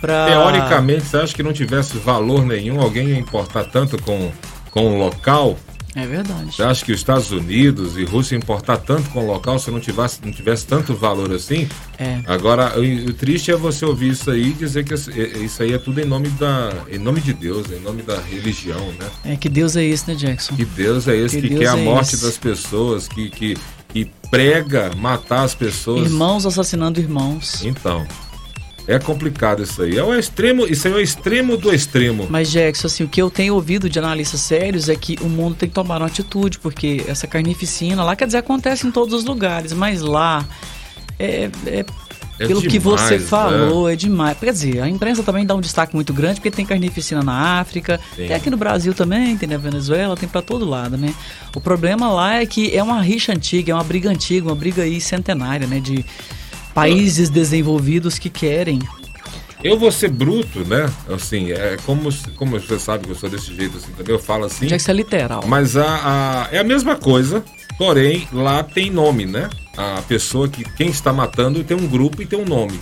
para 0.01 0.25
Teoricamente, 0.27 1.06
você 1.06 1.17
acha 1.17 1.33
que 1.33 1.44
não 1.44 1.53
tivesse 1.53 1.97
valor 1.97 2.45
nenhum, 2.45 2.79
alguém 2.79 3.09
ia 3.09 3.17
importar 3.17 3.65
tanto 3.65 4.01
com, 4.01 4.31
com 4.71 4.95
o 4.95 4.97
local? 5.00 5.57
É 5.95 6.06
verdade. 6.06 6.53
Você 6.53 6.62
acha 6.62 6.83
que 6.83 6.92
os 6.92 7.00
Estados 7.00 7.31
Unidos 7.31 7.97
e 7.97 8.03
Rússia 8.03 8.36
importar 8.36 8.77
tanto 8.77 9.09
com 9.12 9.24
o 9.24 9.25
local 9.25 9.57
se 9.57 9.71
não 9.71 9.80
tivesse, 9.80 10.19
não 10.24 10.31
tivesse 10.31 10.68
tanto 10.68 10.94
valor 10.94 11.31
assim? 11.31 11.69
É. 11.97 12.19
Agora, 12.27 12.77
o, 12.77 12.81
o 13.09 13.13
triste 13.13 13.50
é 13.50 13.56
você 13.56 13.86
ouvir 13.86 14.09
isso 14.09 14.30
aí 14.30 14.50
e 14.50 14.53
dizer 14.53 14.83
que 14.83 14.94
isso 14.94 15.09
isso 15.12 15.63
aí 15.63 15.74
é 15.74 15.77
tudo 15.77 16.01
em 16.01 16.06
nome 16.06 16.27
da, 16.31 16.71
em 16.89 16.97
nome 17.00 17.21
de 17.21 17.31
Deus, 17.33 17.71
em 17.71 17.80
nome 17.80 18.01
da 18.01 18.19
religião, 18.19 18.92
né? 19.00 19.09
É 19.24 19.36
que 19.38 19.47
Deus 19.47 19.75
é 19.77 19.83
esse, 19.86 20.09
né, 20.09 20.15
Jackson? 20.15 20.56
Que 20.56 20.65
Deus 20.65 21.07
é 21.07 21.15
esse 21.15 21.39
Que 21.42 21.47
que, 21.47 21.56
quer 21.59 21.69
a 21.69 21.77
é 21.77 21.83
morte 21.83 22.15
esse. 22.15 22.25
das 22.25 22.38
pessoas, 22.38 23.07
que, 23.07 23.30
que, 23.30 23.56
que 23.88 24.12
prega 24.30 24.91
matar 24.98 25.44
as 25.44 25.56
pessoas. 25.56 26.12
Irmãos 26.12 26.45
assassinando 26.45 27.00
irmãos. 27.00 27.63
Então, 27.63 28.06
é 28.88 29.00
complicado 29.00 29.64
isso 29.64 29.82
aí. 29.82 29.98
É 29.98 30.04
o 30.04 30.14
extremo, 30.14 30.66
isso 30.66 30.88
aí 30.88 30.94
é 30.94 30.98
o 30.98 31.02
extremo 31.02 31.58
do 31.58 31.74
extremo. 31.74 32.28
Mas, 32.30 32.52
Jackson, 32.52 32.88
assim, 32.88 33.04
o 33.04 33.08
que 33.08 33.22
eu 33.22 33.30
tenho 33.30 33.56
ouvido 33.56 33.90
de 33.90 33.98
analistas 33.98 34.42
sérios 34.42 34.90
é 34.90 34.96
que 34.96 35.18
o 35.22 35.30
mundo 35.30 35.56
tem 35.56 35.68
que 35.70 35.76
tomar 35.76 35.98
uma 36.02 36.08
atitude, 36.08 36.60
porque 36.60 37.04
essa 37.08 37.26
carnificina 37.28 38.04
lá, 38.04 38.16
quer 38.16 38.26
dizer, 38.26 38.38
acontece 38.38 38.86
em 38.86 38.92
todos 38.92 39.14
os 39.14 39.26
lugares, 39.26 39.74
mas 39.74 40.02
lá 40.02 40.46
é, 41.18 41.50
é 41.66 41.86
É 42.38 42.48
pelo 42.48 42.62
que 42.62 42.68
demais, 42.68 43.02
você 43.02 43.18
né? 43.18 43.26
falou, 43.26 43.90
é 43.90 43.96
demais. 43.96 44.38
Quer 44.38 44.52
dizer, 44.52 44.82
a 44.82 44.90
imprensa 44.90 45.24
também 45.24 45.46
dá 45.46 45.56
um 45.56 45.62
destaque 45.62 45.96
muito 45.96 46.14
grande, 46.14 46.36
porque 46.36 46.52
tem 46.52 46.66
carnificina 46.66 47.24
na 47.24 47.60
África, 47.60 48.00
Sim. 48.16 48.28
tem 48.28 48.36
aqui 48.36 48.50
no 48.50 48.58
Brasil 48.58 48.94
também, 48.94 49.38
tem 49.38 49.48
na 49.48 49.58
Venezuela, 49.58 50.18
tem 50.18 50.28
pra 50.28 50.42
todo 50.42 50.66
lado, 50.66 50.98
né? 50.98 51.14
O 51.56 51.62
problema 51.62 52.12
lá 52.12 52.36
é 52.36 52.46
que 52.46 52.76
é 52.76 52.84
uma 52.84 53.02
rixa 53.02 53.32
antiga, 53.32 53.72
é 53.72 53.76
uma 53.76 53.84
briga 53.84 54.10
antiga, 54.10 54.48
uma 54.48 54.56
briga 54.56 54.84
aí 54.84 55.00
centenária, 55.00 55.66
né? 55.66 55.80
De 55.80 56.06
países 56.75 57.30
desenvolvidos 57.30 58.19
que 58.19 58.30
querem. 58.30 58.80
Eu 59.63 59.80
vou 59.80 59.92
ser 59.92 60.10
bruto, 60.12 60.60
né? 60.66 60.88
Assim, 61.10 61.51
é 61.51 61.77
como, 61.86 62.13
como 62.36 62.60
você 62.60 62.77
sabe 62.77 63.06
que 63.06 63.12
eu 63.12 63.16
sou 63.16 63.27
desse 63.30 63.56
jeito 63.56 63.77
assim 63.77 63.92
também, 63.98 64.13
eu 64.13 64.19
falo 64.19 64.45
assim. 64.45 64.68
Jackson 64.68 64.92
é 64.92 64.94
literal. 64.94 65.44
Mas 65.48 65.75
a, 65.75 65.86
a- 65.86 66.48
é 66.51 66.60
a 66.60 66.63
mesma 66.63 66.95
coisa, 66.95 67.44
porém 67.77 68.27
lá 68.31 68.62
tem 68.62 68.92
nome, 68.92 69.25
né? 69.25 69.50
A 69.75 70.04
pessoa 70.07 70.48
que 70.48 70.63
quem 70.75 70.89
está 70.89 71.12
matando 71.12 71.63
tem 71.63 71.75
um 71.75 71.88
grupo 71.88 72.22
e 72.22 72.25
tem 72.27 72.38
um 72.38 72.45
nome. 72.45 72.80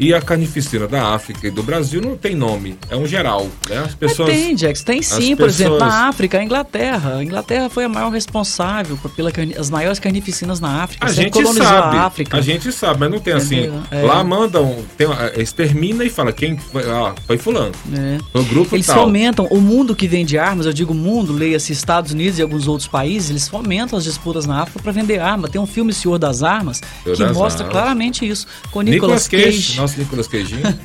E 0.00 0.14
a 0.14 0.20
carnificina 0.22 0.88
da 0.88 1.14
África 1.14 1.46
e 1.46 1.50
do 1.50 1.62
Brasil 1.62 2.00
não 2.00 2.16
tem 2.16 2.34
nome, 2.34 2.74
é 2.88 2.96
um 2.96 3.06
geral, 3.06 3.46
né? 3.68 3.76
As 3.76 3.82
Mas 3.82 3.94
pessoas 3.94 4.30
tem, 4.30 4.56
Jax, 4.56 4.82
tem 4.82 5.02
sim, 5.02 5.36
por 5.36 5.46
exemplo, 5.48 5.74
pessoas- 5.74 5.92
na 5.92 6.08
África, 6.08 6.38
a 6.38 6.42
Inglaterra. 6.42 7.16
A 7.18 7.22
Inglaterra 7.22 7.68
foi 7.68 7.84
a 7.84 7.88
maior 7.88 8.10
responsável 8.10 8.96
por- 8.96 9.10
pela 9.10 9.30
carni- 9.30 9.54
as 9.56 9.68
maiores 9.68 9.98
carnificinas 9.98 10.58
na 10.58 10.82
África. 10.82 11.06
A 11.06 11.12
gente 11.12 11.30
colonizou 11.32 11.62
sabe, 11.66 11.96
a 11.98 12.02
África. 12.04 12.36
a 12.36 12.40
gente 12.40 12.72
sabe, 12.72 13.00
mas 13.00 13.10
não 13.10 13.20
tem 13.20 13.34
assim. 13.34 13.70
É. 13.90 14.02
Lá 14.02 14.24
mandam, 14.24 14.82
tem, 14.96 15.06
ah, 15.06 15.32
extermina 15.36 16.02
e 16.02 16.08
fala 16.08 16.32
quem 16.32 16.56
foi, 16.56 16.82
ah, 16.90 17.14
foi 17.26 17.36
fulano. 17.36 17.72
É. 17.94 18.18
Foi 18.32 18.40
o 18.40 18.44
grupo 18.44 18.76
Eles 18.76 18.86
tal. 18.86 19.04
fomentam 19.04 19.46
o 19.50 19.60
mundo 19.60 19.94
que 19.94 20.08
vende 20.08 20.38
armas, 20.38 20.64
eu 20.64 20.72
digo 20.72 20.94
mundo, 20.94 21.32
leia-se 21.32 21.72
Estados 21.72 22.12
Unidos 22.12 22.38
e 22.38 22.42
alguns 22.42 22.66
outros 22.66 22.88
países, 22.88 23.28
eles 23.28 23.48
fomentam 23.48 23.98
as 23.98 24.04
disputas 24.04 24.46
na 24.46 24.62
África 24.62 24.80
para 24.82 24.92
vender 24.92 25.18
arma. 25.18 25.46
Tem 25.46 25.60
um 25.60 25.66
filme 25.66 25.92
Senhor 25.92 26.18
das 26.18 26.42
Armas 26.42 26.80
Senhor 27.04 27.16
que 27.16 27.22
das 27.22 27.36
mostra 27.36 27.64
Armas. 27.66 27.78
claramente 27.78 28.26
isso. 28.26 28.46
Com 28.70 28.80
Nicolas 28.80 29.26
Nicolas 29.26 29.28
Cage, 29.28 29.44
Cage. 29.76 29.89
Nosso 29.90 29.98
Nicolas 29.98 30.28
Cagezinho. 30.28 30.62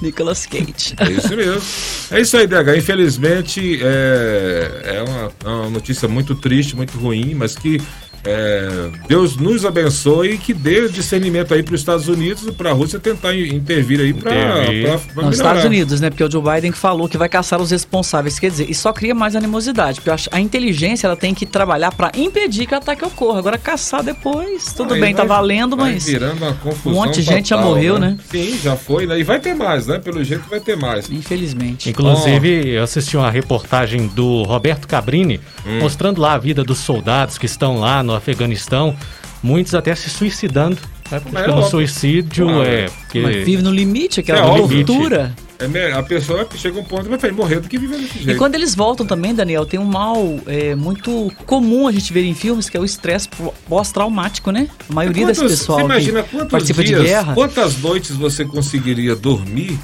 Nicolas 0.00 0.46
Cage. 0.46 0.94
É 0.98 1.10
isso 1.10 1.36
mesmo. 1.36 1.62
É 2.10 2.20
isso 2.20 2.36
aí, 2.36 2.46
DH. 2.46 2.76
Infelizmente, 2.76 3.80
é, 3.82 4.82
é 4.84 5.02
uma, 5.02 5.32
é 5.44 5.48
uma 5.48 5.70
notícia 5.70 6.06
muito 6.06 6.34
triste, 6.34 6.76
muito 6.76 6.96
ruim, 6.98 7.34
mas 7.34 7.56
que 7.56 7.80
é, 8.24 8.90
Deus 9.08 9.36
nos 9.36 9.64
abençoe 9.64 10.32
e 10.32 10.38
que 10.38 10.52
dê 10.52 10.88
discernimento 10.88 11.54
aí 11.54 11.62
para 11.62 11.74
os 11.74 11.80
Estados 11.80 12.08
Unidos 12.08 12.46
e 12.46 12.52
para 12.52 12.70
a 12.70 12.72
Rússia 12.72 12.98
tentar 12.98 13.34
in- 13.34 13.54
intervir 13.54 14.00
aí 14.00 14.12
para 14.12 14.30
melhorar. 14.32 15.30
Estados 15.30 15.64
Unidos, 15.64 16.00
né? 16.00 16.10
Porque 16.10 16.24
o 16.24 16.30
Joe 16.30 16.42
Biden 16.42 16.72
falou 16.72 17.08
que 17.08 17.16
vai 17.16 17.28
caçar 17.28 17.60
os 17.60 17.70
responsáveis. 17.70 18.38
Quer 18.38 18.50
dizer, 18.50 18.70
isso 18.70 18.82
só 18.82 18.92
cria 18.92 19.14
mais 19.14 19.34
animosidade. 19.36 19.96
Porque 20.00 20.10
eu 20.10 20.14
acho- 20.14 20.28
a 20.32 20.40
inteligência 20.40 21.06
ela 21.06 21.16
tem 21.16 21.34
que 21.34 21.46
trabalhar 21.46 21.92
para 21.92 22.10
impedir 22.16 22.66
que 22.66 22.74
o 22.74 22.78
ataque 22.78 23.04
ocorra. 23.04 23.38
Agora, 23.38 23.56
caçar 23.58 24.02
depois, 24.02 24.72
tudo 24.72 24.94
Aí 24.94 25.00
bem, 25.00 25.14
tá 25.14 25.24
vai- 25.24 25.36
valendo, 25.38 25.76
vai 25.76 25.92
mas. 25.92 26.04
virando 26.04 26.38
uma 26.44 26.54
confusão 26.54 26.92
um 26.92 26.94
monte 27.06 27.16
de 27.16 27.22
gente 27.22 27.48
já 27.50 27.56
morreu, 27.56 27.98
né? 27.98 28.16
Sim, 28.30 28.58
já 28.62 28.76
foi, 28.76 29.06
né? 29.06 29.18
E 29.18 29.22
vai 29.22 29.38
ter 29.40 29.54
mais, 29.54 29.86
né? 29.86 29.98
Pelo 29.98 30.22
jeito 30.24 30.44
vai 30.48 30.60
ter 30.60 30.76
mais. 30.76 31.08
Infelizmente. 31.10 31.88
Inclusive, 31.90 32.68
eu 32.70 32.82
assisti 32.82 33.16
uma 33.16 33.30
reportagem 33.30 34.06
do 34.08 34.42
Roberto 34.42 34.86
Cabrini 34.88 35.40
Hum. 35.66 35.78
mostrando 35.80 36.20
lá 36.20 36.34
a 36.34 36.38
vida 36.38 36.62
dos 36.64 36.78
soldados 36.78 37.38
que 37.38 37.46
estão 37.46 37.78
lá 37.78 38.02
no 38.02 38.17
Afeganistão, 38.18 38.94
muitos 39.42 39.74
até 39.74 39.94
se 39.94 40.10
suicidando. 40.10 40.78
Né? 41.10 41.20
Porque 41.20 41.36
é 41.38 41.46
no 41.46 41.52
óbvio. 41.54 41.70
suicídio 41.70 42.46
Claro. 42.46 42.62
é. 42.68 42.86
porque- 42.90 43.20
Mas 43.22 43.36
vive 43.44 43.62
no 43.62 43.70
limite, 43.72 44.20
É 44.20 44.22
aquela 44.22 44.44
óbvio. 44.46 44.84
tortura. 44.84 45.34
É, 45.74 45.92
a 45.92 46.02
pessoa 46.04 46.46
chega 46.54 46.78
a 46.78 46.82
um 46.82 46.84
ponto 46.84 47.06
e 47.12 47.16
vai 47.16 47.30
morreu 47.32 47.60
do 47.60 47.68
que 47.68 47.78
viver 47.78 47.96
desse 47.98 48.18
E 48.18 48.22
jeito. 48.24 48.38
quando 48.38 48.54
eles 48.54 48.76
voltam 48.76 49.04
também, 49.04 49.34
Daniel, 49.34 49.66
tem 49.66 49.80
um 49.80 49.84
mal 49.84 50.38
é, 50.46 50.74
muito 50.76 51.32
comum 51.46 51.88
a 51.88 51.92
gente 51.92 52.12
ver 52.12 52.22
em 52.24 52.34
filmes, 52.34 52.68
que 52.68 52.76
é 52.76 52.80
o 52.80 52.84
estresse 52.84 53.28
pós-traumático, 53.68 54.50
né? 54.52 54.68
A 54.88 54.92
maioria 54.92 55.26
desse 55.26 55.40
Quantos- 55.40 55.58
pessoal 55.58 55.78
Você 55.80 55.84
imagina 55.86 56.22
que 56.22 56.30
quantos 56.30 56.50
participa 56.50 56.84
dias, 56.84 57.00
de 57.00 57.06
guerra. 57.08 57.34
quantas 57.34 57.78
noites 57.78 58.10
você 58.14 58.44
conseguiria 58.44 59.16
dormir 59.16 59.78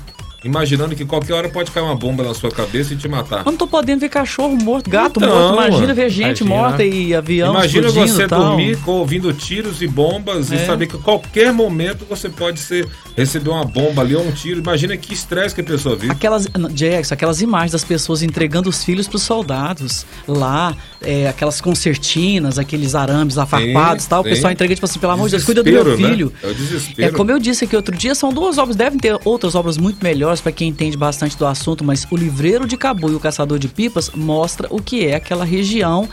imaginando 0.45 0.95
que 0.95 1.05
qualquer 1.05 1.33
hora 1.33 1.49
pode 1.49 1.71
cair 1.71 1.83
uma 1.83 1.95
bomba 1.97 2.23
na 2.23 2.35
sua 2.35 2.51
cabeça 2.51 2.93
e 2.93 2.97
te 2.97 3.09
matar? 3.09 3.39
Eu 3.41 3.45
não 3.53 3.57
tô 3.57 3.67
podendo 3.67 4.01
ver 4.01 4.09
cachorro 4.09 4.55
morto, 4.57 4.91
gato 4.91 5.19
Então, 5.21 5.29
morto. 5.35 5.55
Imagina 5.55 5.81
mano. 5.83 5.95
ver 5.95 6.11
gente 6.11 6.41
Imagina. 6.41 6.51
morta 6.51 6.85
e 6.85 7.15
avião 7.15 7.53
Imagina 7.55 7.89
você 7.91 8.25
e 8.25 8.29
tal. 8.29 8.41
dormir 8.49 8.77
com- 8.79 8.93
ouvindo 8.93 9.33
tiros 9.33 9.81
e 9.83 9.87
bombas 9.87 10.53
É. 10.53 10.57
e 10.57 10.67
saber 10.67 10.87
que 10.87 10.97
a 10.97 10.99
qualquer 10.99 11.53
momento 11.53 12.05
você 12.09 12.29
pode 12.29 12.61
ser, 12.61 12.87
receber 13.17 13.51
uma 13.51 13.65
bomba 13.65 14.03
ali 14.03 14.15
ou 14.15 14.27
um 14.27 14.33
tiro. 14.33 14.61
Imagina 14.61 14.97
que 14.97 15.15
estresse 15.15 15.55
que 15.55 15.61
a 15.61 15.65
pessoa 15.65 15.97
vive. 15.97 16.13
Aquelas, 16.13 16.47
Jackson, 16.73 17.15
aquelas 17.15 17.41
imagens 17.41 17.73
das 17.73 17.85
pessoas 17.85 18.23
entregando 18.23 18.69
os 18.69 18.85
filhos 18.85 19.07
para 19.09 19.17
os 19.17 19.23
soldados 19.23 20.05
lá, 20.29 20.77
é, 21.01 21.29
aquelas 21.29 21.61
concertinas, 21.61 22.59
aqueles 22.59 22.95
arames 22.95 23.39
afarpados 23.39 24.05
e 24.05 24.09
tal. 24.09 24.21
O 24.21 24.25
pessoal 24.25 24.53
entrega, 24.53 24.75
tipo 24.75 24.85
assim, 24.85 24.99
pelo 24.99 25.13
amor 25.13 25.27
de 25.29 25.33
Deus, 25.33 25.45
cuida 25.45 25.63
do 25.63 25.71
meu 25.71 25.85
né? 25.85 25.97
filho. 25.97 26.33
É 26.43 26.47
o 26.49 26.55
desespero. 26.55 27.09
É 27.09 27.13
como 27.13 27.31
eu 27.31 27.39
disse 27.39 27.65
aqui 27.65 27.77
outro 27.77 27.97
dia, 27.97 28.15
são 28.15 28.33
duas 28.33 28.59
obras, 28.59 28.77
devem 28.77 28.99
ter 28.99 29.19
outras 29.25 29.55
obras 29.55 29.77
muito 29.79 30.03
melhores 30.03 30.34
para 30.41 30.53
quem 30.53 30.69
entende 30.69 30.97
bastante 30.97 31.37
do 31.37 31.47
assunto, 31.47 31.85
mas 31.85 32.07
o 32.11 32.17
Livreiro 32.17 32.67
de 32.67 32.77
Cabu 32.77 33.11
e 33.11 33.15
o 33.15 33.21
Caçador 33.21 33.59
de 33.59 33.69
Pipas 33.69 34.11
mostra 34.15 34.69
o 34.71 34.81
que 34.81 35.07
é 35.07 35.15
aquela 35.15 35.45
região 35.45 36.09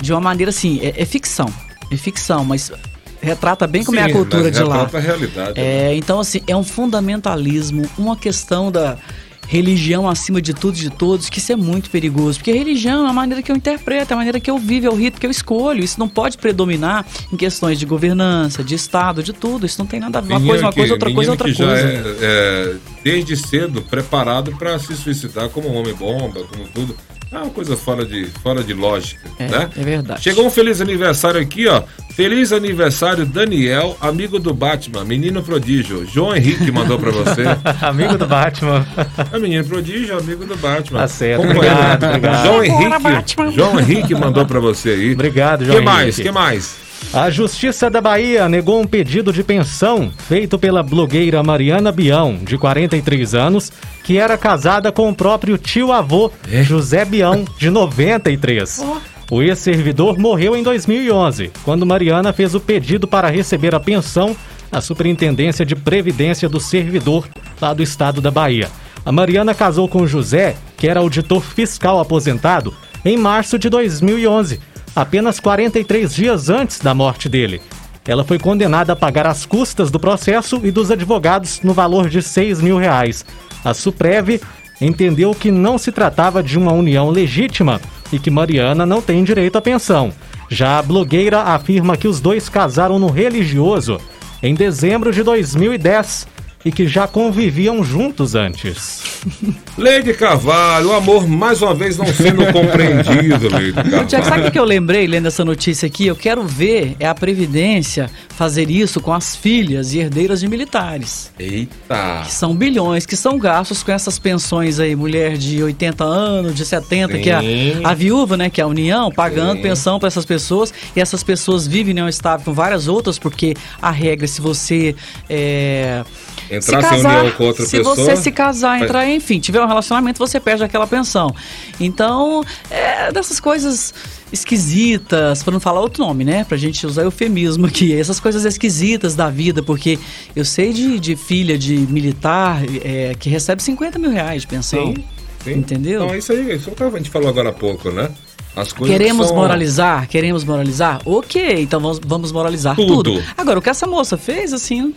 de 0.00 0.12
uma 0.12 0.20
maneira 0.20 0.50
assim, 0.50 0.80
é, 0.82 1.02
é 1.02 1.04
ficção, 1.04 1.52
é 1.90 1.96
ficção, 1.96 2.44
mas 2.44 2.72
retrata 3.20 3.66
bem 3.66 3.82
como 3.82 3.98
é 3.98 4.02
a 4.02 4.06
Sim, 4.06 4.12
cultura 4.12 4.50
de 4.50 4.62
lá. 4.62 4.82
retrata 4.82 4.98
a 4.98 5.00
realidade. 5.00 5.60
né? 5.60 5.88
É, 5.90 5.94
então, 5.94 6.20
assim, 6.20 6.40
é 6.46 6.56
um 6.56 6.62
fundamentalismo, 6.64 7.88
uma 7.98 8.16
questão 8.16 8.70
da. 8.70 8.98
Religião 9.46 10.08
acima 10.08 10.40
de 10.40 10.52
tudo 10.54 10.76
e 10.76 10.80
de 10.80 10.90
todos, 10.90 11.28
que 11.28 11.38
isso 11.38 11.52
é 11.52 11.56
muito 11.56 11.90
perigoso. 11.90 12.38
Porque 12.38 12.52
religião 12.52 13.06
é 13.06 13.10
a 13.10 13.12
maneira 13.12 13.42
que 13.42 13.50
eu 13.52 13.56
interpreto, 13.56 14.12
é 14.12 14.14
a 14.14 14.16
maneira 14.16 14.40
que 14.40 14.50
eu 14.50 14.58
vivo, 14.58 14.86
é 14.86 14.90
o 14.90 14.94
rito 14.94 15.20
que 15.20 15.26
eu 15.26 15.30
escolho. 15.30 15.82
Isso 15.84 15.98
não 15.98 16.08
pode 16.08 16.38
predominar 16.38 17.06
em 17.32 17.36
questões 17.36 17.78
de 17.78 17.86
governança, 17.86 18.62
de 18.64 18.74
Estado, 18.74 19.22
de 19.22 19.32
tudo. 19.32 19.66
Isso 19.66 19.78
não 19.78 19.86
tem 19.86 20.00
nada 20.00 20.18
a 20.18 20.22
ver. 20.22 20.34
Uma 20.34 20.40
coisa, 20.46 20.64
uma 20.64 20.70
que- 20.72 20.78
coisa, 20.78 20.92
outra 20.94 21.12
coisa, 21.12 21.30
outra 21.30 21.48
que 21.48 21.54
já 21.54 21.66
coisa. 21.66 21.82
é, 21.86 22.16
é, 22.22 22.74
desde 23.02 23.36
cedo 23.36 23.82
preparado 23.82 24.52
para 24.56 24.78
se 24.78 24.94
suicidar 24.96 25.48
como 25.48 25.68
um 25.68 25.74
homem 25.76 25.94
bomba, 25.94 26.44
como 26.44 26.66
tudo. 26.68 26.96
É 27.34 27.38
uma 27.38 27.50
coisa 27.50 27.76
fora 27.76 28.04
de, 28.04 28.26
fora 28.42 28.62
de 28.62 28.72
lógica, 28.72 29.28
É, 29.38 29.48
né? 29.48 29.70
é 29.76 29.82
verdade. 29.82 30.22
Chegou 30.22 30.46
um 30.46 30.50
feliz 30.50 30.80
aniversário 30.80 31.40
aqui, 31.40 31.66
ó. 31.66 31.82
Feliz 32.14 32.52
aniversário, 32.52 33.26
Daniel, 33.26 33.96
amigo 34.00 34.38
do 34.38 34.54
Batman, 34.54 35.04
menino 35.04 35.42
prodígio. 35.42 36.06
João 36.06 36.36
Henrique 36.36 36.70
mandou 36.70 36.96
pra 36.96 37.10
você. 37.10 37.42
Amigo 37.84 38.16
do 38.16 38.24
Batman. 38.24 38.86
É 39.32 39.38
menino 39.38 39.64
prodígio, 39.64 40.16
amigo 40.16 40.44
do 40.46 40.56
Batman. 40.56 41.00
Tá 41.00 41.08
certo, 41.08 41.42
obrigado, 41.44 42.04
obrigado. 42.04 42.44
João 42.46 42.64
Henrique. 42.64 43.52
João 43.56 43.80
Henrique 43.80 44.14
mandou 44.14 44.46
pra 44.46 44.60
você 44.60 44.90
aí. 44.90 45.12
Obrigado, 45.12 45.64
João 45.64 45.78
que 45.80 45.84
mais? 45.84 46.02
Henrique. 46.04 46.22
Que 46.22 46.30
mais? 46.30 46.76
A 47.12 47.30
Justiça 47.30 47.88
da 47.88 48.00
Bahia 48.00 48.48
negou 48.48 48.80
um 48.80 48.86
pedido 48.86 49.32
de 49.32 49.44
pensão 49.44 50.10
feito 50.28 50.58
pela 50.58 50.82
blogueira 50.82 51.42
Mariana 51.42 51.92
Bião, 51.92 52.36
de 52.42 52.58
43 52.58 53.34
anos, 53.34 53.72
que 54.02 54.18
era 54.18 54.36
casada 54.36 54.90
com 54.90 55.08
o 55.08 55.14
próprio 55.14 55.56
tio-avô, 55.56 56.30
José 56.62 57.04
Bião, 57.04 57.44
de 57.56 57.70
93. 57.70 58.84
O 59.30 59.42
ex-servidor 59.42 60.18
morreu 60.18 60.56
em 60.56 60.62
2011, 60.62 61.52
quando 61.64 61.86
Mariana 61.86 62.32
fez 62.32 62.54
o 62.54 62.60
pedido 62.60 63.06
para 63.06 63.28
receber 63.28 63.74
a 63.74 63.80
pensão 63.80 64.36
na 64.70 64.80
Superintendência 64.80 65.64
de 65.64 65.76
Previdência 65.76 66.48
do 66.48 66.58
Servidor, 66.58 67.28
lá 67.60 67.72
do 67.72 67.82
estado 67.82 68.20
da 68.20 68.30
Bahia. 68.30 68.68
A 69.04 69.12
Mariana 69.12 69.54
casou 69.54 69.88
com 69.88 70.06
José, 70.06 70.56
que 70.76 70.88
era 70.88 71.00
auditor 71.00 71.42
fiscal 71.42 72.00
aposentado, 72.00 72.74
em 73.04 73.16
março 73.16 73.58
de 73.58 73.68
2011 73.68 74.73
apenas 74.94 75.40
43 75.40 76.14
dias 76.14 76.48
antes 76.48 76.78
da 76.78 76.94
morte 76.94 77.28
dele. 77.28 77.60
Ela 78.06 78.24
foi 78.24 78.38
condenada 78.38 78.92
a 78.92 78.96
pagar 78.96 79.26
as 79.26 79.46
custas 79.46 79.90
do 79.90 79.98
processo 79.98 80.60
e 80.62 80.70
dos 80.70 80.90
advogados 80.90 81.60
no 81.62 81.72
valor 81.72 82.08
de 82.08 82.22
6 82.22 82.60
mil 82.60 82.76
reais. 82.76 83.24
A 83.64 83.72
Suprev 83.72 84.40
entendeu 84.80 85.34
que 85.34 85.50
não 85.50 85.78
se 85.78 85.90
tratava 85.90 86.42
de 86.42 86.58
uma 86.58 86.72
união 86.72 87.08
legítima 87.08 87.80
e 88.12 88.18
que 88.18 88.30
Mariana 88.30 88.84
não 88.84 89.00
tem 89.00 89.24
direito 89.24 89.56
à 89.56 89.62
pensão. 89.62 90.12
Já 90.50 90.78
a 90.78 90.82
blogueira 90.82 91.40
afirma 91.40 91.96
que 91.96 92.06
os 92.06 92.20
dois 92.20 92.48
casaram 92.48 92.98
no 92.98 93.10
religioso 93.10 93.98
em 94.42 94.54
dezembro 94.54 95.10
de 95.10 95.22
2010 95.22 96.26
e 96.64 96.72
que 96.72 96.86
já 96.86 97.06
conviviam 97.06 97.84
juntos 97.84 98.34
antes. 98.34 99.02
Leide 99.76 100.14
Carvalho, 100.14 100.88
o 100.88 100.92
amor 100.92 101.28
mais 101.28 101.60
uma 101.60 101.74
vez 101.74 101.96
não 101.96 102.06
sendo 102.06 102.50
compreendido, 102.52 103.48
Leide 103.54 103.72
Tiago, 103.72 103.90
sabe 103.90 104.02
o 104.02 104.06
que 104.06 104.16
Carvalho. 104.22 104.52
que 104.52 104.58
eu 104.58 104.64
lembrei 104.64 105.06
lendo 105.06 105.26
essa 105.28 105.44
notícia 105.44 105.86
aqui? 105.86 106.06
Eu 106.06 106.16
quero 106.16 106.44
ver 106.44 106.96
é 106.98 107.06
a 107.06 107.14
Previdência 107.14 108.10
fazer 108.36 108.68
isso 108.70 109.00
com 109.00 109.12
as 109.12 109.36
filhas 109.36 109.94
e 109.94 109.98
herdeiras 109.98 110.40
de 110.40 110.48
militares. 110.48 111.32
Eita! 111.38 112.22
Que 112.24 112.32
são 112.32 112.54
bilhões, 112.54 113.06
que 113.06 113.16
são 113.16 113.38
gastos 113.38 113.82
com 113.82 113.92
essas 113.92 114.18
pensões 114.18 114.80
aí, 114.80 114.96
mulher 114.96 115.36
de 115.36 115.62
80 115.62 116.02
anos, 116.04 116.54
de 116.54 116.64
70, 116.64 117.18
que 117.18 117.30
é 117.30 117.40
Sim. 117.40 117.84
a, 117.84 117.90
a 117.90 117.94
viúva, 117.94 118.36
né, 118.36 118.50
que 118.50 118.60
é 118.60 118.64
a 118.64 118.66
União, 118.66 119.10
pagando 119.12 119.56
Sim. 119.56 119.62
pensão 119.62 119.98
para 119.98 120.08
essas 120.08 120.24
pessoas, 120.24 120.74
e 120.96 121.00
essas 121.00 121.22
pessoas 121.22 121.66
vivem 121.66 121.90
em 121.90 121.94
união 121.94 122.08
estável 122.08 122.44
com 122.44 122.52
várias 122.52 122.88
outras, 122.88 123.18
porque 123.18 123.54
a 123.80 123.90
regra, 123.90 124.26
se 124.26 124.40
você 124.40 124.96
é, 125.30 126.02
Entrar 126.50 126.82
se 126.82 126.88
casar, 126.88 127.18
união 127.20 127.30
com 127.36 127.44
outra 127.44 127.64
se 127.64 127.76
pessoa. 127.78 127.94
você 127.94 128.16
se 128.16 128.32
casar, 128.32 128.78
Mas- 128.78 128.82
entrar, 128.82 129.08
enfim, 129.08 129.38
tiver 129.38 129.62
um 129.62 129.66
relacionamento, 129.68 130.18
você 130.18 130.40
perde 130.40 130.64
aquela 130.64 130.86
pensão. 130.86 131.34
Então, 131.78 132.44
é 132.70 133.12
dessas 133.12 133.38
coisas 133.38 133.94
esquisitas, 134.32 135.42
para 135.42 135.52
não 135.52 135.60
falar 135.60 135.80
outro 135.80 136.04
nome, 136.04 136.24
né? 136.24 136.44
Pra 136.44 136.56
gente 136.56 136.86
usar 136.86 137.02
eufemismo 137.02 137.66
aqui, 137.66 137.94
essas 137.94 138.18
coisas 138.18 138.44
esquisitas 138.44 139.14
da 139.14 139.30
vida, 139.30 139.62
porque 139.62 139.98
eu 140.34 140.44
sei 140.44 140.72
de, 140.72 140.98
de 140.98 141.16
filha 141.16 141.56
de 141.56 141.76
militar 141.76 142.62
é, 142.84 143.14
que 143.18 143.28
recebe 143.28 143.62
50 143.62 143.98
mil 143.98 144.10
reais 144.10 144.42
de 144.42 144.48
pensão. 144.48 144.94
Sim, 144.94 145.04
sim. 145.44 145.52
Entendeu? 145.52 146.04
Então, 146.04 146.16
isso 146.16 146.32
aí, 146.32 146.56
isso 146.56 146.70
que 146.70 146.82
a 146.82 146.90
gente 146.90 147.10
falou 147.10 147.28
agora 147.28 147.50
há 147.50 147.52
pouco, 147.52 147.90
né? 147.90 148.10
As 148.56 148.72
coisas 148.72 148.96
Queremos 148.96 149.28
são... 149.28 149.36
moralizar? 149.36 150.08
Queremos 150.08 150.44
moralizar? 150.44 151.00
Ok, 151.04 151.60
então 151.60 151.80
vamos, 151.80 152.00
vamos 152.04 152.32
moralizar 152.32 152.76
tudo. 152.76 153.02
Tudo. 153.02 153.24
Agora, 153.36 153.58
o 153.58 153.62
que 153.62 153.68
essa 153.68 153.86
moça 153.86 154.16
fez, 154.16 154.52
assim. 154.52 154.94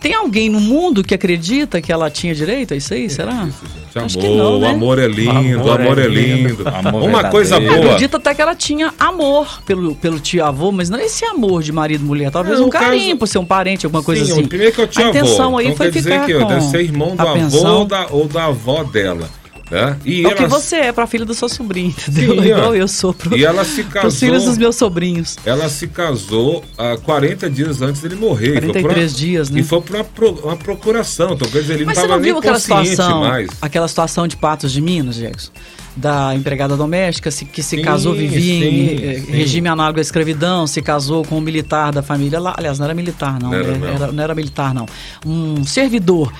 Tem 0.00 0.14
alguém 0.14 0.48
no 0.48 0.60
mundo 0.60 1.02
que 1.04 1.14
acredita 1.14 1.80
que 1.80 1.92
ela 1.92 2.10
tinha 2.10 2.34
direito 2.34 2.74
a 2.74 2.76
isso 2.76 2.92
aí? 2.94 3.08
Será? 3.08 3.48
Acho 3.94 4.18
amor, 4.18 4.30
que 4.30 4.36
não, 4.36 4.58
né? 4.60 4.66
o 4.66 4.70
amor 4.70 4.98
é 4.98 5.06
lindo, 5.06 5.58
o 5.58 5.70
Amor 5.70 5.80
amor, 5.80 5.98
é 5.98 6.04
é 6.04 6.08
lindo. 6.08 6.68
Amor 6.68 7.02
Uma 7.02 7.24
coisa 7.30 7.58
boa. 7.60 7.76
Acredito 7.76 8.16
até 8.16 8.34
que 8.34 8.42
ela 8.42 8.54
tinha 8.54 8.92
amor 8.98 9.62
pelo, 9.64 9.94
pelo 9.94 10.18
tio 10.20 10.44
avô, 10.44 10.70
mas 10.72 10.88
não 10.90 10.98
esse 10.98 11.24
amor 11.24 11.62
de 11.62 11.72
marido 11.72 12.02
e 12.04 12.06
mulher. 12.06 12.30
Talvez 12.30 12.58
É, 12.58 12.62
um 12.62 12.66
o 12.66 12.70
caso- 12.70 12.84
carinho 12.86 13.16
por 13.16 13.26
ser 13.28 13.38
um 13.38 13.44
parente, 13.44 13.84
alguma 13.86 14.02
coisa 14.02 14.24
Sim, 14.24 14.32
assim. 14.32 14.46
primeiro 14.46 14.72
que 14.74 14.80
eu 14.80 14.86
tinha 14.88 15.06
a 15.06 15.10
intenção 15.10 15.48
avó. 15.48 15.58
aí 15.58 15.66
então 15.66 15.76
foi 15.76 15.86
quer 15.86 15.92
dizer 15.92 16.12
ficar 16.12 16.26
que 16.26 16.34
com 16.34 16.44
ó, 16.44 16.48
deve 16.48 16.60
ser 16.62 16.80
irmão 16.82 17.16
do 17.16 17.22
avô 17.28 17.66
ou 17.66 17.84
da, 17.84 18.06
ou 18.10 18.26
da 18.28 18.44
avó 18.46 18.84
dela. 18.84 19.28
Né? 19.70 19.96
E 20.04 20.24
É 20.24 20.28
o 20.28 20.34
que 20.34 20.42
ela, 20.42 20.48
você 20.48 20.76
é 20.76 20.92
pra 20.92 21.06
filha 21.06 21.24
do 21.24 21.32
seu 21.32 21.48
sobrinho, 21.48 21.90
entendeu? 21.90 22.32
Sim, 22.42 22.52
ó. 22.52 22.56
Igual 22.58 22.74
eu 22.76 22.88
sou 22.88 23.14
pro, 23.14 23.36
E 23.36 23.44
ela 23.44 23.64
se 23.64 23.84
pros 23.88 24.18
filhos 24.18 24.38
casou. 24.38 24.48
dos 24.48 24.58
meus 24.58 24.74
sobrinhos. 24.76 25.36
ela 25.46 25.68
se 25.68 25.86
casou 25.86 26.64
há 26.76 26.96
40 26.96 27.48
dias 27.48 27.80
antes 27.80 28.00
dele 28.02 28.16
morrer. 28.16 28.58
E 28.58 28.60
foi 28.62 28.72
por 28.72 28.82
43 28.82 29.12
uma- 29.12 29.18
dias, 29.18 29.50
né? 29.50 29.60
E 29.60 29.62
foi 29.62 29.80
por 29.80 29.94
uma, 29.96 30.04
pro- 30.04 30.40
uma 30.42 30.56
procuração. 30.56 31.34
Então, 31.34 31.48
quer 31.48 31.60
dizer, 31.60 31.74
ele 31.74 31.84
Mas 31.84 31.96
não 31.98 32.04
estava 32.04 32.20
nem 32.20 32.32
aquela 32.32 32.58
situação, 32.58 33.20
mais. 33.20 33.48
aquela 33.62 33.86
situação 33.86 34.26
de 34.26 34.36
Patos 34.36 34.72
de 34.72 34.80
Minas, 34.80 35.14
Jackson? 35.16 35.52
Da 35.96 36.34
empregada 36.36 36.76
doméstica 36.76 37.30
se- 37.32 37.44
que 37.44 37.62
se 37.64 37.76
Sim, 37.76 37.82
casou, 37.82 38.14
vivia 38.14 38.64
em 38.64 38.98
sim, 38.98 39.04
eh, 39.04 39.22
sim. 39.26 39.32
regime 39.32 39.68
análogo 39.68 39.98
à 39.98 40.02
escravidão, 40.02 40.64
se 40.66 40.80
casou 40.80 41.24
com 41.24 41.36
um 41.38 41.40
militar 41.40 41.92
da 41.92 42.00
família 42.02 42.38
lá. 42.38 42.54
Aliás, 42.56 42.78
não 42.78 42.84
era 42.86 42.94
militar, 42.94 43.40
não. 43.40 43.50
Não 43.50 43.58
era, 43.58 43.72
né? 43.72 43.78
não. 43.78 43.88
Era- 43.88 44.12
não 44.12 44.22
era 44.22 44.34
militar, 44.34 44.72
não. 44.72 44.86
Um 45.26 45.64
servidor. 45.64 46.32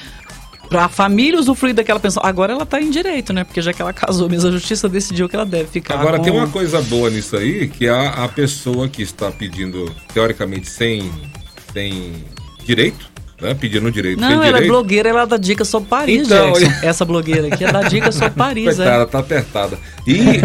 Pra 0.70 0.88
família 0.88 1.38
usufruir 1.38 1.74
daquela 1.74 1.98
pensão. 1.98 2.22
Agora 2.24 2.52
ela 2.52 2.64
tá 2.64 2.80
em 2.80 2.90
direito, 2.90 3.32
né? 3.32 3.42
Porque 3.42 3.60
já 3.60 3.72
que 3.72 3.82
ela 3.82 3.92
casou, 3.92 4.28
mas 4.30 4.44
a 4.44 4.50
justiça 4.52 4.88
decidiu 4.88 5.28
que 5.28 5.34
ela 5.34 5.44
deve 5.44 5.66
ficar. 5.68 5.98
Agora, 5.98 6.16
com... 6.18 6.22
tem 6.22 6.32
uma 6.32 6.46
coisa 6.48 6.80
boa 6.82 7.10
nisso 7.10 7.36
aí, 7.36 7.66
que 7.68 7.88
a, 7.88 8.10
a 8.24 8.28
pessoa 8.28 8.88
que 8.88 9.02
está 9.02 9.32
pedindo, 9.32 9.92
teoricamente, 10.14 10.70
sem, 10.70 11.10
sem 11.72 12.24
direito, 12.64 13.10
né? 13.40 13.52
Pedindo 13.54 13.90
direito 13.90 14.20
Não, 14.20 14.30
ela 14.30 14.44
é 14.44 14.52
direito. 14.52 14.68
blogueira, 14.70 15.08
ela 15.08 15.24
dá 15.24 15.36
dica 15.36 15.64
sobre 15.64 15.88
Paris, 15.88 16.26
Então, 16.26 16.52
Jackson. 16.52 16.86
Essa 16.86 17.04
blogueira 17.04 17.48
aqui 17.48 17.64
é 17.64 17.72
da 17.72 17.82
dica 17.82 18.12
sobre 18.12 18.30
Paris, 18.30 18.66
é. 18.78 18.84
Coitada, 18.84 19.06
tá 19.06 19.18
apertada. 19.18 19.78
E, 20.06 20.40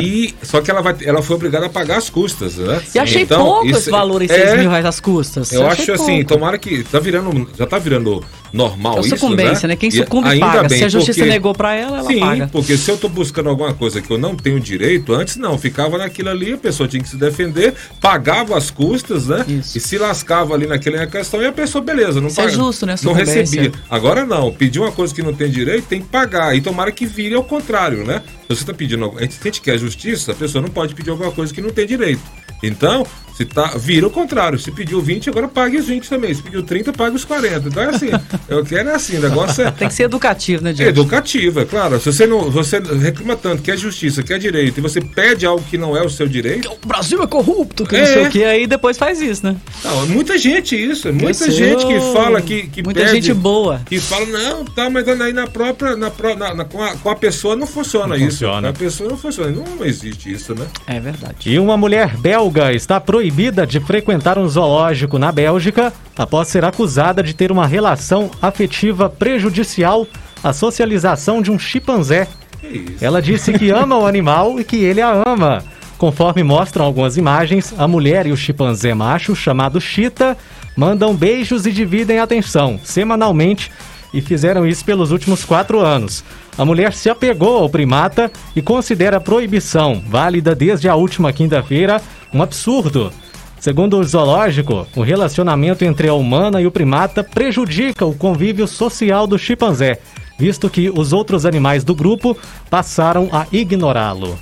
e 0.00 0.34
só 0.42 0.60
que 0.60 0.70
ela, 0.70 0.82
vai, 0.82 0.94
ela 1.02 1.22
foi 1.22 1.36
obrigada 1.36 1.66
a 1.66 1.70
pagar 1.70 1.96
as 1.98 2.08
custas, 2.10 2.56
né? 2.56 2.80
E 2.94 2.98
achei 2.98 3.22
Então, 3.22 3.44
pouco 3.44 3.66
esse 3.70 3.90
valor 3.90 4.22
em 4.22 4.26
é, 4.26 4.28
6 4.28 4.60
mil 4.60 4.70
reais 4.70 4.84
às 4.84 5.00
custas. 5.00 5.50
Eu 5.52 5.66
Achei 5.66 5.82
acho 5.94 6.02
assim, 6.02 6.16
pouco. 6.22 6.34
tomara 6.34 6.58
que 6.58 6.84
tá 6.84 7.00
virando, 7.00 7.48
já 7.58 7.66
tá 7.66 7.78
virando 7.78 8.22
normal 8.54 8.98
É 8.98 9.00
isso, 9.00 9.08
sucumbência, 9.10 9.66
né? 9.68 9.76
Quem 9.76 9.88
E 9.88 9.92
sucumbe 9.92 10.28
ainda 10.28 10.46
paga. 10.46 10.68
bem, 10.68 10.78
Se 10.78 10.84
a 10.84 10.88
justiça 10.88 11.18
porque- 11.20 11.30
negou 11.32 11.52
pra 11.54 11.74
ela, 11.74 11.98
ela 11.98 12.06
Sim, 12.08 12.20
paga. 12.20 12.48
porque 12.52 12.76
se 12.78 12.90
eu 12.90 12.96
tô 12.96 13.08
buscando 13.08 13.48
alguma 13.50 13.74
coisa 13.74 14.00
que 14.00 14.10
eu 14.10 14.16
não 14.16 14.34
tenho 14.36 14.60
direito, 14.60 15.12
antes 15.12 15.36
não, 15.36 15.58
ficava 15.58 15.98
naquilo 15.98 16.30
ali, 16.30 16.52
a 16.52 16.56
pessoa 16.56 16.88
tinha 16.88 17.02
que 17.02 17.08
se 17.08 17.16
defender, 17.16 17.74
pagava 18.00 18.56
as 18.56 18.70
custas, 18.70 19.26
né? 19.26 19.44
Isso. 19.48 19.76
E 19.76 19.80
se 19.80 19.98
lascava 19.98 20.54
ali 20.54 20.66
naquela 20.66 21.04
questão 21.06 21.42
e 21.42 21.46
a 21.46 21.52
pessoa, 21.52 21.82
beleza, 21.82 22.20
não 22.20 22.28
Isso 22.28 22.40
é 22.40 22.44
paga. 22.44 22.56
justo, 22.56 22.86
né? 22.86 22.94
Não 23.02 23.12
recebia. 23.12 23.72
Agora 23.90 24.24
não, 24.24 24.52
pedir 24.52 24.78
uma 24.78 24.92
coisa 24.92 25.12
que 25.12 25.22
não 25.22 25.34
tem 25.34 25.50
direito, 25.50 25.86
tem 25.88 26.00
que 26.00 26.06
pagar. 26.08 26.56
E 26.56 26.60
tomara 26.60 26.92
que 26.92 27.04
vire 27.04 27.34
ao 27.34 27.42
contrário, 27.44 28.04
né? 28.06 28.22
Se 28.48 28.56
você 28.56 28.64
tá 28.64 28.72
pedindo, 28.72 29.12
a 29.16 29.20
gente, 29.22 29.34
se 29.34 29.40
a 29.40 29.44
gente 29.46 29.60
quer 29.60 29.76
justiça, 29.78 30.32
a 30.32 30.34
pessoa 30.34 30.62
não 30.62 30.68
pode 30.70 30.94
pedir 30.94 31.10
alguma 31.10 31.32
coisa 31.32 31.52
que 31.52 31.60
não 31.60 31.70
tem 31.70 31.86
direito. 31.86 32.22
Então, 32.66 33.06
se 33.36 33.44
tá, 33.44 33.72
vira 33.76 34.06
o 34.06 34.10
contrário. 34.10 34.56
Se 34.60 34.70
pediu 34.70 35.00
20, 35.00 35.28
agora 35.28 35.48
pague 35.48 35.76
os 35.76 35.86
20 35.86 36.08
também. 36.08 36.32
Se 36.32 36.40
pediu 36.40 36.62
30, 36.62 36.92
pague 36.92 37.16
os 37.16 37.24
40. 37.24 37.66
Então 37.68 37.82
é 37.82 37.86
assim. 37.86 38.06
eu 38.48 38.62
quero 38.64 38.90
é 38.90 38.94
assim, 38.94 39.16
o 39.16 39.20
negócio 39.20 39.64
é. 39.66 39.72
Tem 39.72 39.88
que 39.88 39.94
ser 39.94 40.04
educativo, 40.04 40.62
né, 40.62 40.70
É 40.70 40.72
Diego? 40.72 40.90
educativo, 41.00 41.58
é 41.60 41.64
claro. 41.64 41.98
Se 41.98 42.12
você 42.12 42.28
não, 42.28 42.48
você 42.48 42.78
reclama 42.78 43.34
tanto 43.34 43.60
que 43.60 43.72
é 43.72 43.76
justiça, 43.76 44.22
que 44.22 44.32
é 44.32 44.38
direito, 44.38 44.78
e 44.78 44.80
você 44.80 45.00
pede 45.00 45.44
algo 45.44 45.64
que 45.68 45.76
não 45.76 45.96
é 45.96 46.02
o 46.04 46.08
seu 46.08 46.28
direito, 46.28 46.70
O 46.80 46.86
Brasil 46.86 47.20
é 47.24 47.26
corrupto, 47.26 47.84
que 47.84 47.96
É. 47.96 48.00
não 48.02 48.06
sei 48.06 48.26
o 48.26 48.30
que, 48.30 48.44
aí 48.44 48.66
depois 48.68 48.96
faz 48.96 49.20
isso, 49.20 49.44
né? 49.44 49.56
não, 49.82 50.04
é 50.04 50.06
muita 50.06 50.38
gente 50.38 50.76
isso, 50.76 51.08
é 51.08 51.12
muita 51.12 51.50
gente 51.50 51.84
que 51.86 51.98
fala 52.12 52.40
que, 52.40 52.68
que 52.68 52.84
Muita 52.84 53.00
pede, 53.00 53.14
gente 53.14 53.34
boa. 53.34 53.80
que 53.84 53.98
fala 53.98 54.26
não, 54.26 54.64
tá, 54.64 54.88
mas 54.88 55.08
aí 55.08 55.32
na 55.32 55.48
própria, 55.48 55.96
na, 55.96 56.12
na- 56.38 56.54
na- 56.54 56.64
com, 56.64 56.80
a, 56.80 56.94
com 56.98 57.10
a 57.10 57.16
pessoa 57.16 57.56
não 57.56 57.66
funciona 57.66 58.06
Não 58.06 58.14
isso. 58.16 58.26
funciona. 58.38 58.68
A 58.68 58.72
pessoa 58.72 59.10
não 59.10 59.16
funciona, 59.16 59.50
não 59.50 59.84
existe 59.84 60.30
isso, 60.30 60.54
né? 60.54 60.66
É 60.86 61.00
verdade. 61.00 61.34
E 61.50 61.58
uma 61.58 61.76
mulher 61.76 62.16
belga 62.16 62.53
está 62.72 63.00
proibida 63.00 63.66
de 63.66 63.80
frequentar 63.80 64.38
um 64.38 64.48
zoológico 64.48 65.18
na 65.18 65.32
Bélgica 65.32 65.92
após 66.16 66.48
ser 66.48 66.64
acusada 66.64 67.22
de 67.22 67.34
ter 67.34 67.50
uma 67.50 67.66
relação 67.66 68.30
afetiva 68.40 69.08
prejudicial 69.08 70.06
à 70.42 70.52
socialização 70.52 71.42
de 71.42 71.50
um 71.50 71.58
chimpanzé. 71.58 72.28
Ela 73.00 73.20
disse 73.20 73.52
que 73.52 73.70
ama 73.70 73.98
o 73.98 74.06
animal 74.06 74.58
e 74.58 74.64
que 74.64 74.76
ele 74.76 75.00
a 75.00 75.22
ama. 75.26 75.62
Conforme 75.98 76.42
mostram 76.42 76.84
algumas 76.84 77.16
imagens, 77.16 77.74
a 77.78 77.86
mulher 77.86 78.26
e 78.26 78.32
o 78.32 78.36
chimpanzé 78.36 78.94
macho, 78.94 79.34
chamado 79.34 79.80
Chita, 79.80 80.36
mandam 80.76 81.14
beijos 81.14 81.66
e 81.66 81.72
dividem 81.72 82.18
atenção. 82.18 82.78
Semanalmente, 82.82 83.70
e 84.12 84.20
fizeram 84.20 84.64
isso 84.64 84.84
pelos 84.84 85.10
últimos 85.10 85.44
quatro 85.44 85.80
anos. 85.80 86.24
A 86.56 86.64
mulher 86.64 86.92
se 86.92 87.10
apegou 87.10 87.58
ao 87.58 87.68
primata 87.68 88.30
e 88.54 88.62
considera 88.62 89.16
a 89.16 89.20
proibição, 89.20 90.02
válida 90.06 90.54
desde 90.54 90.88
a 90.88 90.94
última 90.94 91.32
quinta-feira, 91.32 92.00
um 92.34 92.42
absurdo. 92.42 93.12
Segundo 93.60 93.98
o 93.98 94.04
zoológico, 94.04 94.86
o 94.94 95.02
relacionamento 95.02 95.84
entre 95.84 96.08
a 96.08 96.14
humana 96.14 96.60
e 96.60 96.66
o 96.66 96.70
primata 96.70 97.24
prejudica 97.24 98.04
o 98.04 98.14
convívio 98.14 98.66
social 98.66 99.26
do 99.26 99.38
chimpanzé, 99.38 100.00
visto 100.38 100.68
que 100.68 100.90
os 100.90 101.12
outros 101.12 101.46
animais 101.46 101.84
do 101.84 101.94
grupo 101.94 102.36
passaram 102.68 103.30
a 103.32 103.46
ignorá-lo. 103.50 104.38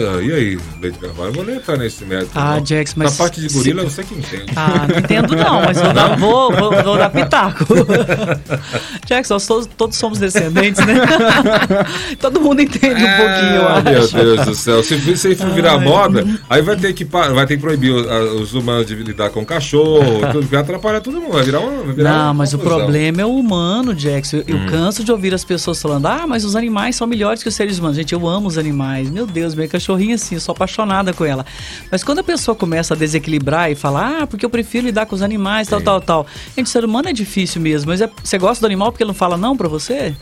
Ixi, 0.00 0.28
e 0.28 0.32
aí, 0.32 0.58
Leite 0.80 0.98
Carvalho? 0.98 1.28
Eu 1.30 1.32
vou 1.32 1.44
nem 1.44 1.56
entrar 1.56 1.76
nesse 1.76 2.04
método. 2.04 2.30
Ah, 2.34 2.56
não. 2.58 2.66
Jax, 2.66 2.94
mas 2.94 3.12
Na 3.12 3.24
parte 3.24 3.40
de 3.40 3.48
gorila, 3.52 3.82
se- 3.84 3.90
sei 3.96 4.04
que 4.04 4.14
entende. 4.14 4.52
Ah, 4.56 4.86
não 4.88 4.98
entendo 4.98 5.36
não, 5.36 5.62
mas 5.62 5.78
vou 5.80 5.92
dar, 5.94 6.16
vou, 6.16 6.52
vou, 6.52 6.82
vou 6.82 6.96
dar 6.98 7.10
pitaco. 7.10 7.64
Jackson, 9.06 9.34
nós 9.34 9.46
todos, 9.46 9.66
todos 9.76 9.96
somos 9.96 10.18
descendentes, 10.18 10.84
né? 10.84 10.94
Todo 12.20 12.40
mundo 12.40 12.60
entende 12.62 13.02
um 13.04 13.16
pouquinho, 13.16 13.54
eu 13.56 13.68
Ah, 13.68 13.78
acho. 13.78 14.16
meu 14.16 14.24
Deus 14.36 14.46
do 14.46 14.54
céu. 14.54 14.82
Se 14.82 14.94
isso 14.96 15.26
aí 15.28 15.34
for 15.34 15.50
virar 15.50 15.78
Ai. 15.78 15.84
moda, 15.84 16.24
aí 16.48 16.62
vai 16.62 16.76
ter 16.76 16.92
que, 16.92 17.04
vai 17.04 17.46
ter 17.46 17.56
que 17.56 17.62
proibir 17.62 17.92
os, 17.92 18.06
os 18.42 18.54
humanos 18.54 18.86
de 18.86 18.94
lidar 18.94 19.30
com 19.30 19.44
cachorro, 19.44 20.20
tudo, 20.32 20.46
vai 20.46 20.60
atrapalhar 20.60 21.00
todo 21.00 21.20
mundo. 21.20 21.32
Vai 21.32 21.44
virar 21.44 21.60
uma. 21.60 21.82
Vai 21.84 21.94
virar 21.94 22.10
Não, 22.12 22.24
uma 22.26 22.34
mas 22.34 22.52
o 22.52 22.58
confusão. 22.58 22.78
problema 22.78 23.20
é 23.22 23.24
o 23.26 23.34
humano, 23.34 23.94
Jackson. 23.94 24.38
Eu, 24.46 24.56
Hum. 24.56 24.64
eu 24.64 24.70
canso 24.70 25.04
de 25.04 25.12
ouvir 25.12 25.34
as 25.34 25.44
pessoas 25.44 25.80
falando: 25.80 26.06
ah, 26.06 26.24
mas 26.26 26.44
os 26.44 26.56
animais 26.56 26.96
são 26.96 27.06
melhores 27.06 27.42
que 27.42 27.48
os 27.48 27.54
seres 27.54 27.78
humanos. 27.78 27.96
Gente, 27.96 28.12
eu 28.12 28.26
amo 28.26 28.48
os 28.48 28.56
animais. 28.58 29.10
Meu 29.10 29.26
Deus, 29.26 29.54
minha 29.54 29.68
cachorrinha 29.86 30.16
assim, 30.16 30.34
eu 30.34 30.40
sou 30.40 30.52
apaixonada 30.52 31.12
com 31.12 31.24
ela. 31.24 31.46
Mas 31.90 32.02
quando 32.02 32.18
a 32.18 32.24
pessoa 32.24 32.54
começa 32.54 32.94
a 32.94 32.96
desequilibrar 32.96 33.70
e 33.70 33.74
falar: 33.74 34.22
ah, 34.22 34.26
porque 34.26 34.44
eu 34.44 34.50
prefiro 34.50 34.86
lidar 34.86 35.06
com 35.06 35.14
os 35.14 35.22
animais, 35.22 35.68
tal, 35.68 35.80
tal, 35.80 36.00
tal. 36.00 36.26
Gente, 36.56 36.68
ser 36.68 36.84
humano 36.84 37.08
é 37.08 37.12
difícil 37.12 37.60
mesmo. 37.60 37.90
Mas 37.90 38.00
é- 38.00 38.10
você 38.22 38.36
gosta 38.38 38.60
do 38.60 38.66
animal 38.66 38.90
porque 38.90 39.04
ele 39.04 39.08
não 39.08 39.14
fala 39.14 39.36
não 39.36 39.56
pra 39.56 39.68
você? 39.68 40.14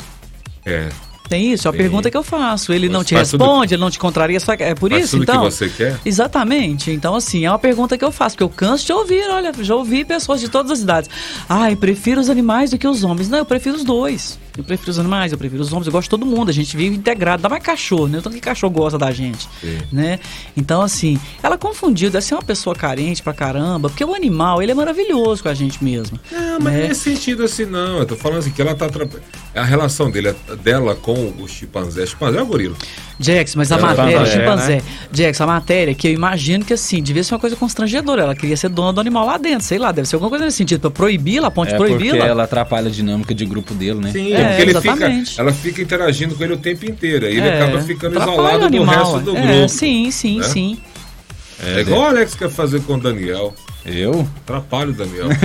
É. 0.67 0.89
Tem 1.27 1.53
isso? 1.53 1.67
É 1.67 1.71
a 1.71 1.73
Sim. 1.73 1.79
pergunta 1.79 2.11
que 2.11 2.17
eu 2.17 2.23
faço. 2.23 2.71
Ele 2.71 2.87
não 2.87 3.03
te 3.03 3.15
responde, 3.15 3.75
ele 3.75 3.81
não 3.81 3.91
te 3.91 3.99
contraria. 3.99 4.39
É 4.59 4.75
por 4.75 4.91
Faz 4.91 5.05
isso, 5.05 5.13
tudo 5.19 5.23
então? 5.23 5.45
que 5.45 5.51
você 5.51 5.69
quer. 5.71 5.99
Exatamente. 6.05 6.91
Então, 6.91 7.15
assim, 7.15 7.47
é 7.47 7.51
uma 7.51 7.59
pergunta 7.59 7.97
que 7.97 8.05
eu 8.05 8.13
faço, 8.13 8.37
que 8.37 8.43
eu 8.43 8.49
canso 8.51 8.85
de 8.85 8.93
ouvir. 8.93 9.25
Olha, 9.31 9.51
já 9.61 9.75
ouvi 9.75 10.05
pessoas 10.05 10.39
de 10.41 10.51
todas 10.51 10.71
as 10.71 10.81
idades. 10.81 11.09
Ai, 11.49 11.77
prefiro 11.77 12.21
os 12.21 12.29
animais 12.29 12.71
do 12.71 12.79
que 12.79 12.87
os 12.87 13.03
homens. 13.05 13.31
Não, 13.31 13.39
eu 13.39 13.47
prefiro 13.47 13.75
os 13.75 13.85
dois. 13.85 14.39
Eu 14.57 14.63
prefiro 14.63 14.91
os 14.93 14.99
animais, 15.01 15.33
eu 15.33 15.39
prefiro 15.39 15.61
os 15.63 15.73
homens, 15.73 15.87
eu 15.87 15.93
gosto 15.93 16.05
de 16.05 16.11
todo 16.11 16.25
mundo. 16.25 16.49
A 16.49 16.53
gente 16.53 16.77
vive 16.77 16.95
integrado. 16.97 17.43
Dá 17.43 17.49
mais 17.49 17.63
cachorro, 17.63 18.07
né? 18.07 18.19
O 18.19 18.23
tanto 18.23 18.35
que 18.35 18.41
cachorro 18.41 18.73
gosta 18.73 18.97
da 18.97 19.11
gente. 19.11 19.49
Sim. 19.61 19.79
Né? 19.91 20.21
Então, 20.57 20.81
assim, 20.81 21.19
ela 21.43 21.59
confundiu, 21.59 22.09
deve 22.11 22.25
ser 22.25 22.35
uma 22.35 22.43
pessoa 22.43 22.75
carente 22.77 23.21
pra 23.23 23.33
caramba, 23.35 23.89
porque 23.89 24.05
o 24.05 24.15
animal, 24.15 24.63
ele 24.63 24.71
é 24.71 24.75
maravilhoso 24.75 25.43
com 25.43 25.49
a 25.49 25.55
gente 25.55 25.83
mesmo. 25.83 26.21
Não, 26.31 26.61
mas 26.61 26.73
né? 26.73 26.83
não 26.85 26.91
é 26.91 26.95
sentido 26.95 27.43
assim, 27.43 27.65
não. 27.65 27.99
Eu 27.99 28.07
tô 28.07 28.15
falando 28.17 28.39
assim 28.39 28.51
que 28.51 28.63
ela 28.63 28.75
tá. 28.77 28.89
Tra... 28.89 29.07
A 29.55 29.65
relação 29.65 30.11
dele, 30.11 30.35
dela 30.63 30.95
com 30.95 31.33
o 31.41 31.49
chimpanzé. 31.49 32.07
Chimpanzé 32.07 32.39
é 32.39 32.43
o 32.43 32.47
gorila. 32.47 32.77
Jax, 33.19 33.55
mas 33.55 33.71
a 33.71 33.77
É, 33.77 33.81
matéria, 33.81 34.27
chimpanzé, 34.27 34.81
chimpanzé. 34.81 34.83
Jax, 35.13 35.41
a 35.41 35.47
matéria 35.47 35.95
que 35.95 36.09
eu 36.09 36.13
imagino 36.13 36.65
que 36.65 36.73
assim, 36.73 37.01
devia 37.03 37.23
ser 37.23 37.35
uma 37.35 37.41
coisa 37.41 37.55
constrangedora. 37.57 38.23
Ela 38.23 38.35
queria 38.35 38.57
ser 38.57 38.69
dona 38.69 38.93
do 38.93 39.01
animal 39.01 39.25
lá 39.27 39.37
dentro, 39.39 39.65
sei 39.65 39.79
lá, 39.79 39.93
deve 39.93 40.09
ser 40.09 40.17
alguma 40.17 40.31
coisa 40.31 40.45
nesse 40.45 40.57
sentido. 40.57 40.81
Pra 40.81 40.91
proibi-la, 40.91 41.49
a 41.49 41.51
ponte 41.51 41.73
É 41.73 41.77
porque 41.77 41.95
proibi-la. 41.95 42.25
ela 42.27 42.43
atrapalha 42.45 42.89
a 42.89 42.91
dinâmica 42.91 43.33
de 43.35 43.45
grupo 43.47 43.73
dele, 43.75 44.01
né? 44.01 44.11
Sim, 44.13 44.33
É, 44.33 44.44
porque 44.49 44.63
ele 44.63 44.81
fica, 44.81 45.23
ela 45.39 45.53
fica 45.53 45.83
interagindo 45.83 46.35
com 46.35 46.45
ele 46.45 46.55
o 46.55 46.59
tempo 46.59 46.85
inteiro. 46.85 47.27
Aí 47.27 47.37
ele 47.37 47.47
É, 47.49 47.63
acaba 47.63 47.81
ficando 47.83 48.21
isolado 48.21 48.59
do 48.61 48.65
animal, 48.67 48.97
resto 49.15 49.21
do 49.21 49.37
é, 49.37 49.41
grupo. 49.41 49.69
Sim, 49.69 50.11
sim, 50.11 50.39
né? 50.39 50.49
sim. 50.49 50.79
É, 51.63 51.81
igual 51.81 52.01
o 52.01 52.05
Alex 52.07 52.35
quer 52.35 52.51
fazer 52.51 52.81
com 52.83 52.95
o 52.95 53.01
Daniel. 53.01 53.55
Eu? 53.87 54.27
Atrapalha 54.43 54.91
o 54.91 54.95
Daniel. 54.95 55.29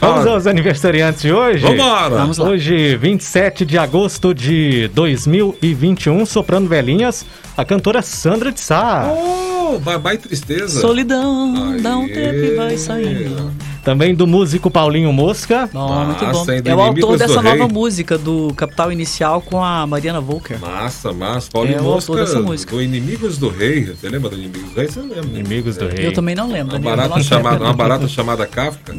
Vamos 0.00 0.26
aos 0.26 0.46
aniversariantes 0.46 1.22
de 1.22 1.32
hoje? 1.32 1.60
Vambora! 1.60 2.16
Vamos 2.16 2.38
lá. 2.38 2.48
Hoje, 2.48 2.96
27 2.96 3.64
de 3.64 3.78
agosto 3.78 4.34
de 4.34 4.88
2021, 4.94 6.26
soprando 6.26 6.68
velhinhas, 6.68 7.24
a 7.56 7.64
cantora 7.64 8.02
Sandra 8.02 8.50
de 8.50 8.60
Sá. 8.60 9.10
Oh, 9.12 9.78
babai 9.78 10.18
tristeza. 10.18 10.80
Solidão, 10.80 11.76
dá 11.80 11.96
um 11.96 12.04
Aê. 12.04 12.12
tempo 12.12 12.36
e 12.38 12.56
vai 12.56 12.76
saindo. 12.76 13.52
Também 13.84 14.14
do 14.14 14.26
músico 14.26 14.70
Paulinho 14.70 15.12
Mosca. 15.12 15.68
Bom, 15.72 16.04
muito 16.06 16.20
bom. 16.24 16.38
Massa, 16.38 16.54
hein, 16.54 16.62
do 16.62 16.70
É 16.70 16.74
o 16.74 16.80
autor 16.80 17.18
dessa 17.18 17.42
nova 17.42 17.68
música 17.68 18.16
do 18.16 18.52
Capital 18.56 18.90
Inicial 18.90 19.42
com 19.42 19.62
a 19.62 19.86
Mariana 19.86 20.20
Volker. 20.20 20.58
Massa, 20.58 21.12
massa. 21.12 21.50
Paulinho 21.52 21.76
É 21.78 21.80
o 21.80 21.84
Mosca, 21.84 22.12
autor 22.12 22.24
dessa 22.26 22.40
música. 22.40 22.74
do 22.74 22.80
Inimigos 22.82 23.36
do 23.36 23.48
Rei. 23.50 23.84
Você 23.84 24.08
lembra 24.08 24.30
do 24.30 24.36
Inimigos 24.36 24.70
do 24.70 24.74
Rei? 24.76 24.88
Você 24.88 25.00
lembra? 25.00 25.18
Inimigos 25.20 25.76
do 25.76 25.86
Rei. 25.88 26.06
Eu 26.06 26.12
também 26.14 26.34
não 26.34 26.50
lembro. 26.50 26.76
Uma 26.78 26.96
barata, 26.96 27.22
chamada, 27.22 27.62
uma 27.64 27.72
barata 27.74 28.08
chamada 28.08 28.46
Kafka. 28.46 28.96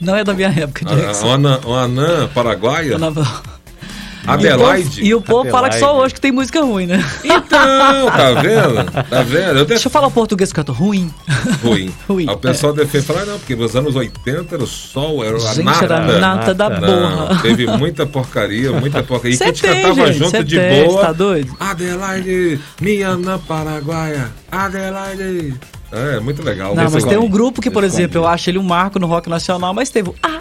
Não 0.00 0.16
é 0.16 0.24
da 0.24 0.32
minha 0.34 0.48
época, 0.48 0.90
A- 0.90 0.96
Jackson. 0.96 1.26
Uma 1.26 1.34
anã, 1.34 1.60
anã 1.84 2.28
paraguaia. 2.34 2.98
Não- 2.98 3.12
Adelaide. 4.26 5.02
E 5.02 5.14
o 5.14 5.20
povo 5.20 5.50
fala 5.50 5.68
que 5.68 5.78
só 5.78 5.96
hoje 5.98 6.14
que 6.14 6.20
tem 6.20 6.30
música 6.32 6.60
ruim, 6.62 6.86
né? 6.86 7.04
Então, 7.24 7.48
tá 7.48 8.32
vendo? 8.40 8.84
Tá 9.08 9.22
vendo? 9.22 9.58
Eu 9.58 9.64
Deixa 9.64 9.88
eu 9.88 9.90
falar 9.90 10.06
o 10.08 10.10
português 10.10 10.52
que 10.52 10.60
eu 10.60 10.64
tô 10.64 10.72
ruim. 10.72 11.10
ruim. 11.62 11.92
Ruim, 12.08 12.28
Aí 12.28 12.34
o 12.34 12.38
pessoal 12.38 12.72
defende 12.72 13.04
falar, 13.06 13.24
não, 13.24 13.38
porque 13.38 13.56
nos 13.56 13.74
anos 13.74 13.96
80 13.96 14.54
era 14.54 14.62
o 14.62 14.66
sol, 14.66 15.24
era 15.24 15.36
a 15.36 15.40
Gente, 15.40 15.64
nata. 15.64 15.84
era 15.84 16.18
nata 16.18 16.54
da 16.54 16.70
porra. 16.70 17.38
teve 17.42 17.66
muita 17.66 18.04
porcaria, 18.06 18.72
muita 18.72 19.02
porcaria. 19.02 19.34
E 19.34 19.38
Cê 19.38 19.44
que 19.44 19.50
a 19.50 19.52
gente 19.52 19.62
tem, 19.62 19.82
cantava 19.82 20.06
gente, 20.12 20.18
junto 20.18 20.44
de 20.44 20.56
tem, 20.58 20.86
boa. 20.86 21.00
tá 21.06 21.12
doido? 21.12 21.56
Adelaide, 21.58 22.60
minha 22.80 23.16
na 23.16 23.38
Paraguaia. 23.38 24.30
Adelaide. 24.50 25.54
É, 25.92 26.20
muito 26.20 26.42
legal. 26.44 26.74
Não, 26.74 26.88
mas 26.90 27.04
tem 27.04 27.18
um 27.18 27.28
grupo 27.28 27.60
que, 27.60 27.70
por 27.70 27.82
exemplo, 27.82 28.18
eu 28.18 28.26
acho 28.26 28.48
ele 28.48 28.58
um 28.58 28.62
marco 28.62 28.98
no 28.98 29.06
rock 29.08 29.28
nacional, 29.28 29.74
mas 29.74 29.90
teve 29.90 30.10
o 30.10 30.14
Ah, 30.22 30.38
ah. 30.38 30.40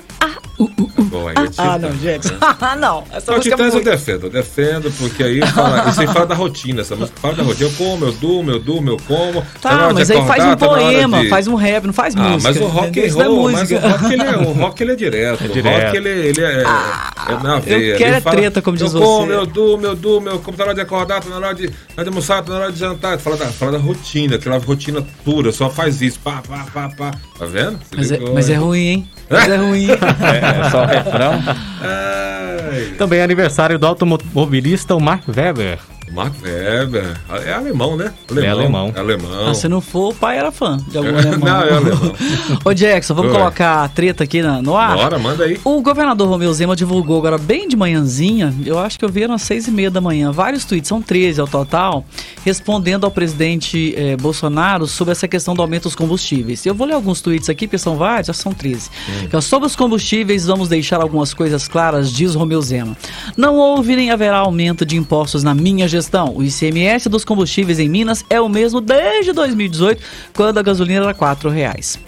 Bom, 0.60 1.30
eu 1.30 1.36
tive- 1.50 1.54
Ah, 1.58 1.78
não, 1.80 1.92
Jackson. 1.98 2.34
Ah, 2.62 2.76
não. 2.76 3.04
Essa 3.12 3.32
Não, 3.32 3.38
música 3.38 3.56
é 3.56 3.58
Titãs 3.58 3.74
eu 3.76 3.84
defendo, 3.84 4.24
eu 4.26 4.30
defendo, 4.30 4.92
porque 4.98 5.24
aí 5.24 5.40
fala, 5.48 5.90
isso 5.90 6.02
aí 6.02 6.08
fala 6.08 6.26
da 6.26 6.36
rotina, 6.36 6.82
essa 6.82 6.96
música 6.96 7.18
fala 7.22 7.36
da 7.36 7.44
rotina. 7.44 7.70
Eu 7.70 7.74
como, 7.78 8.06
eu 8.06 8.12
durmo, 8.12 8.52
eu 8.52 8.60
durmo, 8.60 8.90
eu 8.92 8.98
como. 9.08 9.42
Tá 9.62 9.70
Tá, 9.88 9.94
mas 9.94 10.12
aí 10.12 10.18
faz 10.18 10.44
acordar, 10.44 10.54
um 10.54 10.58
tá 10.58 10.68
poema, 10.68 11.20
de- 11.22 11.30
faz 11.30 11.48
um 11.48 11.56
rap, 11.56 11.86
não 11.86 11.94
faz 11.94 12.16
Ah, 12.16 12.20
música. 12.22 12.52
mas 12.54 12.62
o 12.62 12.66
rock 12.68 13.00
and 13.00 13.04
é 13.04 13.08
roll, 13.10 13.52
mas 13.52 13.72
o 13.72 13.78
rock 13.78 14.14
ele 14.14 14.22
é, 14.24 14.38
o 14.38 14.52
rock 14.52 14.84
ele 14.84 14.92
é 14.92 14.96
direto. 14.98 15.46
o 15.46 15.48
direto. 15.48 15.86
rock 15.86 15.98
ele, 15.98 16.10
ele 16.10 16.42
é, 16.42 16.62
é 16.62 17.44
na 17.44 17.60
veia. 17.60 17.96
quero 17.96 18.10
Ele 18.10 18.18
é 18.18 18.22
treta, 18.22 18.62
como 18.62 18.76
diz 18.78 18.94
eu 18.94 19.00
como, 19.02 19.28
você. 19.28 19.34
eu 19.34 19.46
durmo, 19.46 19.86
eu 19.86 19.96
durmo, 19.96 20.30
eu 20.30 20.40
como, 20.40 20.58
tá 20.58 20.64
na 20.66 20.68
hora 20.70 20.76
de 20.76 20.82
acordar, 20.82 21.22
tá 21.24 21.30
na 21.30 21.36
hora 21.38 21.56
de, 21.56 21.68
tá 21.70 21.74
na 21.74 21.94
hora 21.98 22.04
de 22.04 22.10
almoçar, 22.10 22.44
tá 22.44 22.52
na 22.52 22.60
hora 22.60 22.72
de 22.72 22.80
jantar. 22.80 23.18
Fala 23.20 23.38
da, 23.38 23.46
fala 23.48 23.72
da 23.74 23.78
rotina, 23.78 24.36
aquela 24.36 24.58
rotina 24.58 25.02
pura, 25.24 25.52
só 25.52 25.70
faz 25.70 26.02
isso, 26.02 26.20
pá, 26.20 26.42
pá, 26.48 26.66
pá, 26.74 26.90
pá. 26.90 27.12
Tá 27.38 27.46
vendo? 27.46 27.80
Mas 27.96 28.12
é, 28.12 28.20
mas 28.20 28.50
é 28.50 28.56
ruim, 28.56 28.80
hein? 28.88 29.10
Mas 29.30 29.48
é 29.50 29.56
ruim. 29.56 29.88
É, 30.22 30.66
é 30.66 30.70
só 30.70 30.84
o 30.84 30.86
refrão. 30.86 31.34
Ai, 31.82 32.94
Também 32.98 33.20
é 33.20 33.24
aniversário 33.24 33.78
do 33.80 33.86
automobilista 33.86 34.96
o 34.96 35.00
Mark 35.00 35.24
Webber. 35.28 35.80
Mark 36.12 36.34
Weber. 36.42 37.18
É 37.46 37.54
alemão, 37.54 37.96
né? 37.96 38.14
alemão. 38.30 38.92
É 38.96 39.00
alemão. 39.00 39.48
Ah, 39.50 39.54
se 39.54 39.68
não 39.68 39.80
for, 39.82 40.10
o 40.12 40.16
pai 40.16 40.38
era 40.38 40.52
fã 40.52 40.78
de 40.88 40.98
algum 40.98 41.10
É, 41.10 41.20
alemão. 41.20 41.40
não, 41.40 41.62
é 41.62 41.72
alemão. 41.74 42.16
Ô, 42.66 42.74
Jackson, 42.74 43.14
vamos 43.14 43.32
Oi. 43.32 43.38
colocar 43.38 43.84
a 43.84 43.88
treta 43.90 44.24
aqui 44.24 44.42
na- 44.42 44.62
no 44.62 44.76
ar? 44.76 44.96
Bora, 44.98 45.20
manda 45.20 45.44
aí. 45.44 45.60
O 45.64 45.82
governador 45.82 46.28
Romeu 46.28 46.52
Zema 46.54 46.76
divulgou 46.76 47.18
agora 47.20 47.38
bem 47.38 47.68
de 47.68 47.76
manhãzinha, 47.76 48.54
eu 48.66 48.80
acho 48.80 48.98
que 48.98 49.06
eu 49.06 49.10
vi 49.10 49.24
às 49.24 49.42
seis 49.44 49.68
e 49.68 49.72
meia 49.72 49.92
da 49.92 50.02
manhã, 50.02 50.32
vários 50.32 50.66
tweets, 50.66 50.88
são 50.88 51.02
13 51.02 51.40
ao 51.42 51.48
total, 51.48 52.04
respondendo 52.44 53.04
ao 53.04 53.12
presidente 53.12 53.94
eh, 53.96 54.18
Bolsonaro 54.18 54.88
sobre 54.88 55.12
essa 55.12 55.28
questão 55.28 55.54
do 55.54 55.62
aumento 55.62 55.84
dos 55.84 55.96
combustíveis. 55.96 56.66
Eu 56.66 56.74
vou 56.74 56.88
ler 56.88 56.94
alguns 56.94 57.22
tweets 57.22 57.50
aqui, 57.50 57.68
porque 57.68 57.78
são 57.78 57.96
vários, 57.98 58.28
já 58.28 58.34
são 58.34 58.54
13. 58.54 58.90
Que 59.30 59.36
é, 59.36 59.42
sobre 59.42 59.68
os 59.68 59.76
combustíveis, 59.76 60.46
vamos 60.48 60.68
deixar 60.70 61.02
algumas 61.02 61.34
coisas 61.34 61.68
claras, 61.68 62.12
diz 62.12 62.34
Romeu 62.34 62.62
Zema. 62.62 62.98
Não 63.38 63.56
houve 63.56 63.96
nem 63.96 64.10
haverá 64.10 64.38
aumento 64.38 64.86
de 64.86 64.98
impostos 64.98 65.44
na 65.44 65.54
minha 65.54 65.88
gestão. 65.88 65.99
O 66.34 66.44
ICMS 66.44 67.10
dos 67.10 67.26
combustíveis 67.26 67.80
em 67.80 67.90
Minas 67.90 68.24
é 68.30 68.40
o 68.40 68.48
mesmo 68.48 68.80
desde 68.80 69.34
2018, 69.34 70.02
quando 70.34 70.58
a 70.58 70.62
gasolina 70.62 71.04
era 71.04 71.14
4 71.14 71.50
reais. 71.50 72.00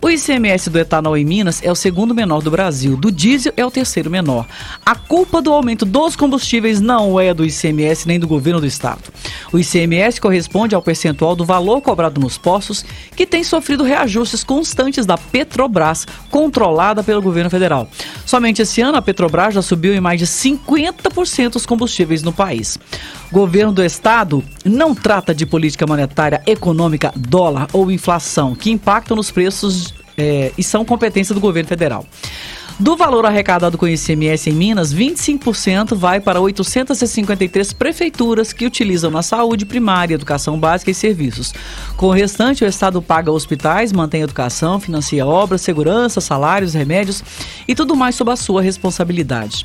O 0.00 0.08
ICMS 0.08 0.70
do 0.70 0.78
etanol 0.78 1.16
em 1.16 1.24
Minas 1.24 1.60
é 1.62 1.70
o 1.70 1.74
segundo 1.74 2.14
menor 2.14 2.42
do 2.42 2.50
Brasil, 2.50 2.96
do 2.96 3.10
diesel 3.10 3.52
é 3.56 3.66
o 3.66 3.70
terceiro 3.70 4.10
menor. 4.10 4.46
A 4.84 4.94
culpa 4.94 5.42
do 5.42 5.52
aumento 5.52 5.84
dos 5.84 6.14
combustíveis 6.14 6.80
não 6.80 7.18
é 7.18 7.34
do 7.34 7.44
ICMS 7.44 8.06
nem 8.06 8.20
do 8.20 8.28
governo 8.28 8.60
do 8.60 8.66
estado. 8.66 9.02
O 9.52 9.58
ICMS 9.58 10.20
corresponde 10.20 10.74
ao 10.74 10.82
percentual 10.82 11.34
do 11.34 11.44
valor 11.44 11.80
cobrado 11.80 12.20
nos 12.20 12.38
postos, 12.38 12.84
que 13.16 13.26
tem 13.26 13.42
sofrido 13.42 13.84
reajustes 13.84 14.44
constantes 14.44 15.04
da 15.04 15.18
Petrobras, 15.18 16.06
controlada 16.30 17.02
pelo 17.02 17.22
governo 17.22 17.50
federal. 17.50 17.88
Somente 18.24 18.62
esse 18.62 18.80
ano 18.80 18.98
a 18.98 19.02
Petrobras 19.02 19.54
já 19.54 19.62
subiu 19.62 19.94
em 19.94 20.00
mais 20.00 20.20
de 20.20 20.26
50% 20.26 21.56
os 21.56 21.66
combustíveis 21.66 22.22
no 22.22 22.32
país. 22.32 22.78
O 23.30 23.34
governo 23.40 23.72
do 23.72 23.82
estado 23.82 24.44
não 24.66 24.94
trata 24.94 25.34
de 25.34 25.46
política 25.46 25.86
monetária, 25.86 26.42
econômica, 26.46 27.10
dólar 27.16 27.68
ou 27.72 27.90
inflação, 27.90 28.54
que 28.54 28.70
impactam 28.70 29.16
nos 29.16 29.30
preços 29.30 29.94
eh, 30.18 30.52
e 30.58 30.62
são 30.62 30.84
competência 30.84 31.34
do 31.34 31.40
governo 31.40 31.66
federal. 31.66 32.04
Do 32.78 32.96
valor 32.96 33.24
arrecadado 33.24 33.78
com 33.78 33.86
o 33.86 33.88
ICMS 33.88 34.50
em 34.50 34.52
Minas, 34.52 34.92
25% 34.94 35.94
vai 35.94 36.20
para 36.20 36.38
853 36.38 37.72
prefeituras 37.72 38.52
que 38.52 38.66
utilizam 38.66 39.10
na 39.10 39.22
saúde 39.22 39.64
primária, 39.64 40.14
educação 40.14 40.58
básica 40.58 40.90
e 40.90 40.94
serviços. 40.94 41.54
Com 41.96 42.06
o 42.06 42.12
restante, 42.12 42.62
o 42.62 42.66
Estado 42.66 43.00
paga 43.00 43.32
hospitais, 43.32 43.90
mantém 43.90 44.20
educação, 44.20 44.78
financia 44.78 45.26
obras, 45.26 45.62
segurança, 45.62 46.20
salários, 46.20 46.74
remédios 46.74 47.24
e 47.66 47.74
tudo 47.74 47.96
mais 47.96 48.16
sob 48.16 48.30
a 48.32 48.36
sua 48.36 48.60
responsabilidade. 48.60 49.64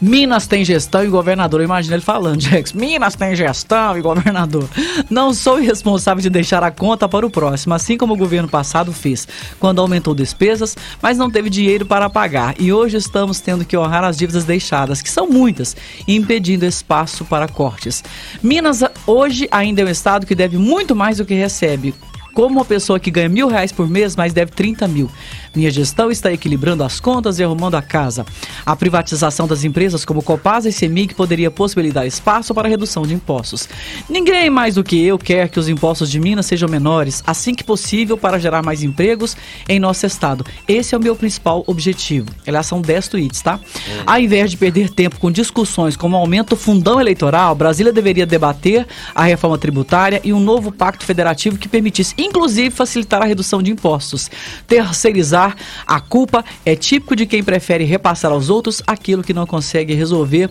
Minas 0.00 0.46
tem 0.46 0.64
gestão 0.64 1.04
e 1.04 1.08
governador. 1.08 1.62
Imagina 1.62 1.96
ele 1.96 2.02
falando, 2.02 2.40
Jax. 2.40 2.72
Minas 2.72 3.14
tem 3.14 3.34
gestão 3.34 3.98
e 3.98 4.00
governador. 4.00 4.68
Não 5.08 5.34
sou 5.34 5.60
irresponsável 5.60 6.22
de 6.22 6.30
deixar 6.30 6.62
a 6.62 6.70
conta 6.70 7.08
para 7.08 7.26
o 7.26 7.30
próximo, 7.30 7.74
assim 7.74 7.96
como 7.96 8.14
o 8.14 8.16
governo 8.16 8.48
passado 8.48 8.92
fez, 8.92 9.28
quando 9.58 9.80
aumentou 9.80 10.14
despesas, 10.14 10.76
mas 11.02 11.18
não 11.18 11.30
teve 11.30 11.50
dinheiro 11.50 11.84
para 11.84 12.08
pagar. 12.08 12.54
E 12.58 12.72
hoje 12.72 12.96
estamos 12.96 13.40
tendo 13.40 13.64
que 13.64 13.76
honrar 13.76 14.04
as 14.04 14.16
dívidas 14.16 14.44
deixadas, 14.44 15.02
que 15.02 15.10
são 15.10 15.26
muitas, 15.26 15.76
impedindo 16.06 16.64
espaço 16.64 17.24
para 17.24 17.48
cortes. 17.48 18.02
Minas 18.42 18.82
hoje 19.06 19.48
ainda 19.50 19.82
é 19.82 19.84
um 19.84 19.88
estado 19.88 20.26
que 20.26 20.34
deve 20.34 20.56
muito 20.56 20.96
mais 20.96 21.18
do 21.18 21.24
que 21.24 21.34
recebe 21.34 21.94
como 22.32 22.56
uma 22.56 22.64
pessoa 22.64 23.00
que 23.00 23.10
ganha 23.10 23.28
mil 23.28 23.48
reais 23.48 23.72
por 23.72 23.88
mês, 23.88 24.16
mas 24.16 24.32
deve 24.32 24.52
30 24.52 24.86
mil. 24.88 25.10
Minha 25.54 25.70
gestão 25.70 26.12
está 26.12 26.32
equilibrando 26.32 26.84
as 26.84 27.00
contas 27.00 27.40
e 27.40 27.44
arrumando 27.44 27.74
a 27.74 27.82
casa. 27.82 28.24
A 28.64 28.76
privatização 28.76 29.48
das 29.48 29.64
empresas 29.64 30.04
como 30.04 30.22
Copasa 30.22 30.68
e 30.68 30.72
Semig 30.72 31.12
poderia 31.12 31.50
possibilitar 31.50 32.06
espaço 32.06 32.54
para 32.54 32.68
redução 32.68 33.02
de 33.02 33.14
impostos. 33.14 33.68
Ninguém 34.08 34.48
mais 34.48 34.76
do 34.76 34.84
que 34.84 35.04
eu 35.04 35.18
quer 35.18 35.48
que 35.48 35.58
os 35.58 35.68
impostos 35.68 36.08
de 36.08 36.20
Minas 36.20 36.46
sejam 36.46 36.68
menores, 36.68 37.20
assim 37.26 37.52
que 37.52 37.64
possível, 37.64 38.16
para 38.16 38.38
gerar 38.38 38.62
mais 38.62 38.84
empregos 38.84 39.36
em 39.68 39.80
nosso 39.80 40.06
estado. 40.06 40.46
Esse 40.68 40.94
é 40.94 40.98
o 40.98 41.02
meu 41.02 41.16
principal 41.16 41.64
objetivo. 41.66 42.30
Aliás, 42.46 42.66
são 42.66 42.80
10 42.80 43.08
tweets, 43.08 43.42
tá? 43.42 43.58
Ao 44.06 44.20
invés 44.20 44.52
de 44.52 44.56
perder 44.56 44.90
tempo 44.90 45.18
com 45.18 45.32
discussões 45.32 45.96
como 45.96 46.16
aumento 46.16 46.50
do 46.50 46.56
fundão 46.56 47.00
eleitoral, 47.00 47.56
Brasília 47.56 47.92
deveria 47.92 48.24
debater 48.24 48.86
a 49.14 49.24
reforma 49.24 49.58
tributária 49.58 50.20
e 50.22 50.32
um 50.32 50.38
novo 50.38 50.70
pacto 50.70 51.04
federativo 51.04 51.58
que 51.58 51.68
permitisse, 51.68 52.14
inclusive, 52.16 52.70
facilitar 52.70 53.20
a 53.20 53.24
redução 53.24 53.60
de 53.60 53.72
impostos. 53.72 54.30
Terceirizar 54.66 55.39
a 55.86 56.00
culpa 56.00 56.44
é 56.64 56.74
típico 56.74 57.16
de 57.16 57.26
quem 57.26 57.42
prefere 57.42 57.84
repassar 57.84 58.32
aos 58.32 58.50
outros 58.50 58.82
aquilo 58.86 59.22
que 59.22 59.32
não 59.32 59.46
consegue 59.46 59.94
resolver. 59.94 60.50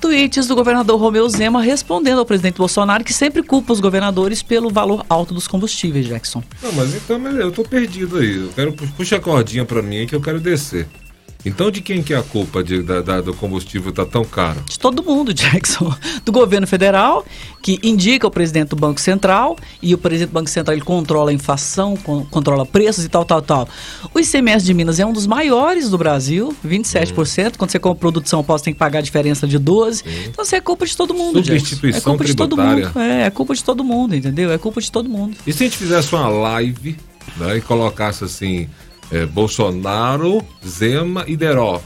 Tweets 0.00 0.46
do 0.46 0.54
governador 0.54 1.00
Romeu 1.00 1.26
Zema 1.28 1.62
respondendo 1.62 2.18
ao 2.18 2.26
presidente 2.26 2.58
Bolsonaro 2.58 3.02
que 3.02 3.12
sempre 3.12 3.42
culpa 3.42 3.72
os 3.72 3.80
governadores 3.80 4.42
pelo 4.42 4.68
valor 4.68 5.04
alto 5.08 5.32
dos 5.32 5.48
combustíveis, 5.48 6.06
Jackson. 6.06 6.42
Não, 6.62 6.72
mas 6.72 6.94
então 6.94 7.18
eu 7.28 7.50
tô 7.50 7.62
perdido 7.62 8.18
aí. 8.18 8.36
Eu 8.36 8.50
quero 8.54 8.72
puxa 8.72 9.16
a 9.16 9.20
cordinha 9.20 9.64
pra 9.64 9.80
mim 9.80 10.06
que 10.06 10.14
eu 10.14 10.20
quero 10.20 10.38
descer. 10.38 10.86
Então 11.44 11.70
de 11.70 11.80
quem 11.80 12.02
que 12.02 12.14
é 12.14 12.16
a 12.16 12.22
culpa 12.22 12.62
de, 12.64 12.82
da, 12.82 13.02
da- 13.02 13.20
do 13.20 13.34
combustível 13.34 13.92
tá 13.92 14.04
tão 14.06 14.24
caro? 14.24 14.62
De 14.68 14.78
todo 14.78 15.02
mundo, 15.02 15.32
Jackson. 15.34 15.94
Do 16.24 16.32
governo 16.32 16.66
federal, 16.66 17.24
que 17.62 17.78
indica 17.82 18.26
o 18.26 18.30
presidente 18.30 18.68
do 18.70 18.76
Banco 18.76 19.00
Central, 19.00 19.56
e 19.82 19.94
o 19.94 19.98
presidente 19.98 20.30
do 20.30 20.32
Banco 20.34 20.48
Central 20.48 20.74
ele 20.74 20.84
controla 20.84 21.30
a 21.30 21.34
inflação, 21.34 21.96
con- 21.96 22.24
controla 22.30 22.64
preços 22.64 23.04
e 23.04 23.08
tal, 23.08 23.24
tal, 23.24 23.42
tal. 23.42 23.68
O 24.14 24.18
ICMS 24.20 24.64
de 24.64 24.72
Minas 24.72 24.98
é 24.98 25.04
um 25.06 25.12
dos 25.12 25.26
maiores 25.26 25.90
do 25.90 25.98
Brasil, 25.98 26.54
27%. 26.66 27.56
Quando 27.56 27.70
você 27.70 27.78
compra 27.78 28.00
produto 28.00 28.24
de 28.24 28.30
São 28.30 28.42
Paulo, 28.42 28.58
você 28.58 28.64
tem 28.66 28.72
que 28.74 28.78
pagar 28.78 29.00
a 29.00 29.02
diferença 29.02 29.46
de 29.46 29.58
12%. 29.58 30.02
Então, 30.28 30.44
isso 30.44 30.54
é 30.54 30.60
culpa 30.60 30.86
de 30.86 30.96
todo 30.96 31.12
mundo, 31.14 31.42
Jackson. 31.42 31.54
É 31.54 31.58
Substituição 31.58 32.02
culpa 32.12 32.24
de 32.24 32.34
todo 32.34 32.56
tributária. 32.56 32.86
mundo. 32.86 32.98
É, 33.00 33.22
é 33.26 33.30
culpa 33.30 33.54
de 33.54 33.62
todo 33.64 33.84
mundo, 33.84 34.14
entendeu? 34.16 34.50
É 34.52 34.58
culpa 34.58 34.80
de 34.80 34.90
todo 34.90 35.08
mundo. 35.08 35.36
E 35.46 35.52
se 35.52 35.62
a 35.62 35.66
gente 35.66 35.76
fizesse 35.76 36.14
uma 36.14 36.28
live 36.28 36.96
né, 37.36 37.56
e 37.56 37.60
colocasse 37.60 38.24
assim, 38.24 38.68
é, 39.12 39.26
Bolsonaro, 39.26 40.44
Zema 40.66 41.24
e 41.26 41.36
Deró 41.36 41.80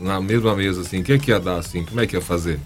na 0.00 0.20
mesma 0.20 0.54
mesa 0.54 0.80
assim, 0.80 1.00
o 1.00 1.04
que, 1.04 1.18
que 1.18 1.30
ia 1.30 1.38
dar 1.40 1.58
assim? 1.58 1.84
Como 1.84 2.00
é 2.00 2.06
que 2.06 2.16
ia 2.16 2.22
fazer? 2.22 2.58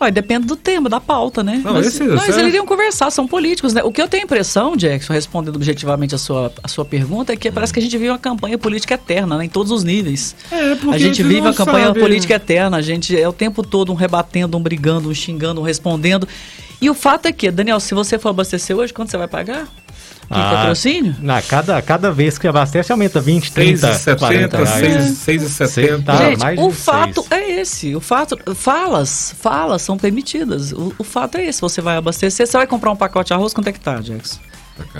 Olha, 0.00 0.12
depende 0.12 0.46
do 0.46 0.54
tema, 0.54 0.88
da 0.88 1.00
pauta, 1.00 1.42
né? 1.42 1.60
Não, 1.64 1.72
mas 1.72 1.88
esse- 1.88 2.04
é- 2.04 2.06
eles 2.06 2.36
iriam 2.36 2.64
conversar, 2.64 3.10
são 3.10 3.26
políticos, 3.26 3.72
né? 3.72 3.82
O 3.82 3.90
que 3.90 4.00
eu 4.00 4.06
tenho 4.06 4.22
a 4.22 4.24
impressão, 4.26 4.76
Jackson, 4.76 5.12
respondendo 5.12 5.56
objetivamente 5.56 6.14
a 6.14 6.18
sua, 6.18 6.52
a 6.62 6.68
sua 6.68 6.84
pergunta, 6.84 7.32
é 7.32 7.36
que 7.36 7.50
parece 7.50 7.72
que 7.72 7.80
a 7.80 7.82
gente 7.82 7.98
vive 7.98 8.08
uma 8.10 8.18
campanha 8.18 8.56
política 8.56 8.94
eterna, 8.94 9.36
né? 9.38 9.46
Em 9.46 9.48
todos 9.48 9.72
os 9.72 9.82
níveis. 9.82 10.36
É, 10.52 10.76
porque 10.76 10.94
a 10.94 10.98
gente 10.98 11.20
vive 11.24 11.40
uma 11.40 11.52
campanha 11.52 11.92
política 11.92 12.34
eterna, 12.34 12.76
a 12.76 12.82
gente 12.82 13.18
é 13.20 13.28
o 13.28 13.32
tempo 13.32 13.64
todo 13.64 13.90
um 13.90 13.96
rebatendo, 13.96 14.56
um 14.56 14.62
brigando, 14.62 15.08
um 15.08 15.14
xingando, 15.14 15.60
um 15.60 15.64
respondendo. 15.64 16.28
E 16.80 16.88
o 16.88 16.94
fato 16.94 17.26
é 17.26 17.32
que, 17.32 17.50
Daniel, 17.50 17.80
se 17.80 17.92
você 17.92 18.16
for 18.20 18.28
abastecer 18.28 18.76
hoje, 18.76 18.92
quanto 18.92 19.10
você 19.10 19.18
vai 19.18 19.26
pagar? 19.26 19.66
Que 20.28 20.34
Ah, 20.34 20.50
patrocínio? 20.56 21.16
Na, 21.22 21.40
cada, 21.40 21.80
cada 21.80 22.12
vez 22.12 22.36
que 22.36 22.46
abastece 22.46 22.92
aumenta 22.92 23.18
20, 23.18 23.50
30, 23.50 23.98
40 24.18 24.56
reais. 24.62 25.12
6,70. 25.26 26.04
Tá, 26.04 26.16
Gente, 26.16 26.38
mais 26.40 26.58
o 26.60 26.70
fato 26.70 27.22
seis. 27.26 27.32
é 27.42 27.60
esse. 27.60 27.96
O 27.96 28.00
fato, 28.00 28.36
falas, 28.54 29.34
falas 29.40 29.80
são 29.80 29.96
permitidas. 29.96 30.72
O, 30.72 30.92
o 30.98 31.04
fato 31.04 31.38
é 31.38 31.46
esse. 31.46 31.60
Você 31.62 31.80
vai 31.80 31.96
abastecer, 31.96 32.46
você 32.46 32.58
vai 32.58 32.66
comprar 32.66 32.90
um 32.90 32.96
pacote 32.96 33.28
de 33.28 33.32
arroz, 33.34 33.54
quanto 33.54 33.68
é 33.68 33.72
que 33.72 33.80
tá, 33.80 34.00
Jackson? 34.00 34.38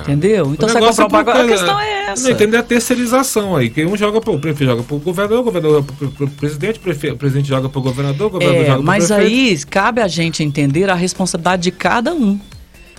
Entendeu? 0.00 0.52
Então 0.54 0.68
você 0.68 0.80
vai 0.80 0.88
comprar 0.88 1.04
um 1.04 1.06
é 1.06 1.10
por 1.10 1.24
pacote. 1.24 1.44
A 1.44 1.46
questão 1.48 1.78
é 1.80 2.04
Não 2.06 2.12
essa. 2.12 2.30
entender 2.32 2.56
a 2.56 2.62
terceirização 2.62 3.54
aí, 3.54 3.70
que 3.70 3.84
um 3.84 3.96
joga 3.96 4.20
pro, 4.20 4.32
o 4.34 4.40
prefeito 4.40 4.70
joga 4.70 4.82
pro 4.82 4.98
governador, 4.98 5.40
o 5.40 5.42
governador 5.44 5.84
pro, 5.84 6.10
pro 6.10 6.28
presidente, 6.30 6.78
prefe- 6.80 7.10
o 7.10 7.16
presidente 7.16 7.46
joga 7.48 7.68
pro 7.68 7.80
governador, 7.80 8.26
o 8.28 8.30
governador 8.30 8.62
É, 8.62 8.66
joga 8.66 8.76
pro 8.78 8.84
mas 8.86 9.06
prefeito. 9.08 9.30
aí 9.30 9.64
cabe 9.66 10.00
a 10.00 10.08
gente 10.08 10.42
entender 10.42 10.90
a 10.90 10.94
responsabilidade 10.94 11.62
de 11.62 11.70
cada 11.70 12.12
um. 12.14 12.40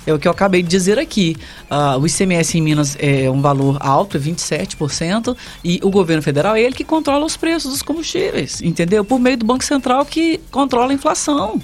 É 0.09 0.13
o 0.13 0.17
que 0.19 0.27
eu 0.27 0.31
acabei 0.31 0.63
de 0.63 0.69
dizer 0.69 0.97
aqui. 0.97 1.35
Ah, 1.69 1.97
o 1.97 2.05
ICMS 2.07 2.57
em 2.57 2.61
Minas 2.61 2.97
é 2.99 3.29
um 3.29 3.41
valor 3.41 3.77
alto, 3.79 4.17
é 4.17 4.19
27%, 4.19 5.35
e 5.63 5.79
o 5.83 5.89
governo 5.89 6.21
federal 6.23 6.55
é 6.55 6.61
ele 6.61 6.73
que 6.73 6.83
controla 6.83 7.25
os 7.25 7.37
preços 7.37 7.71
dos 7.71 7.81
combustíveis, 7.81 8.61
entendeu? 8.61 9.05
Por 9.05 9.19
meio 9.19 9.37
do 9.37 9.45
Banco 9.45 9.63
Central 9.63 10.05
que 10.05 10.39
controla 10.51 10.91
a 10.91 10.93
inflação. 10.95 11.61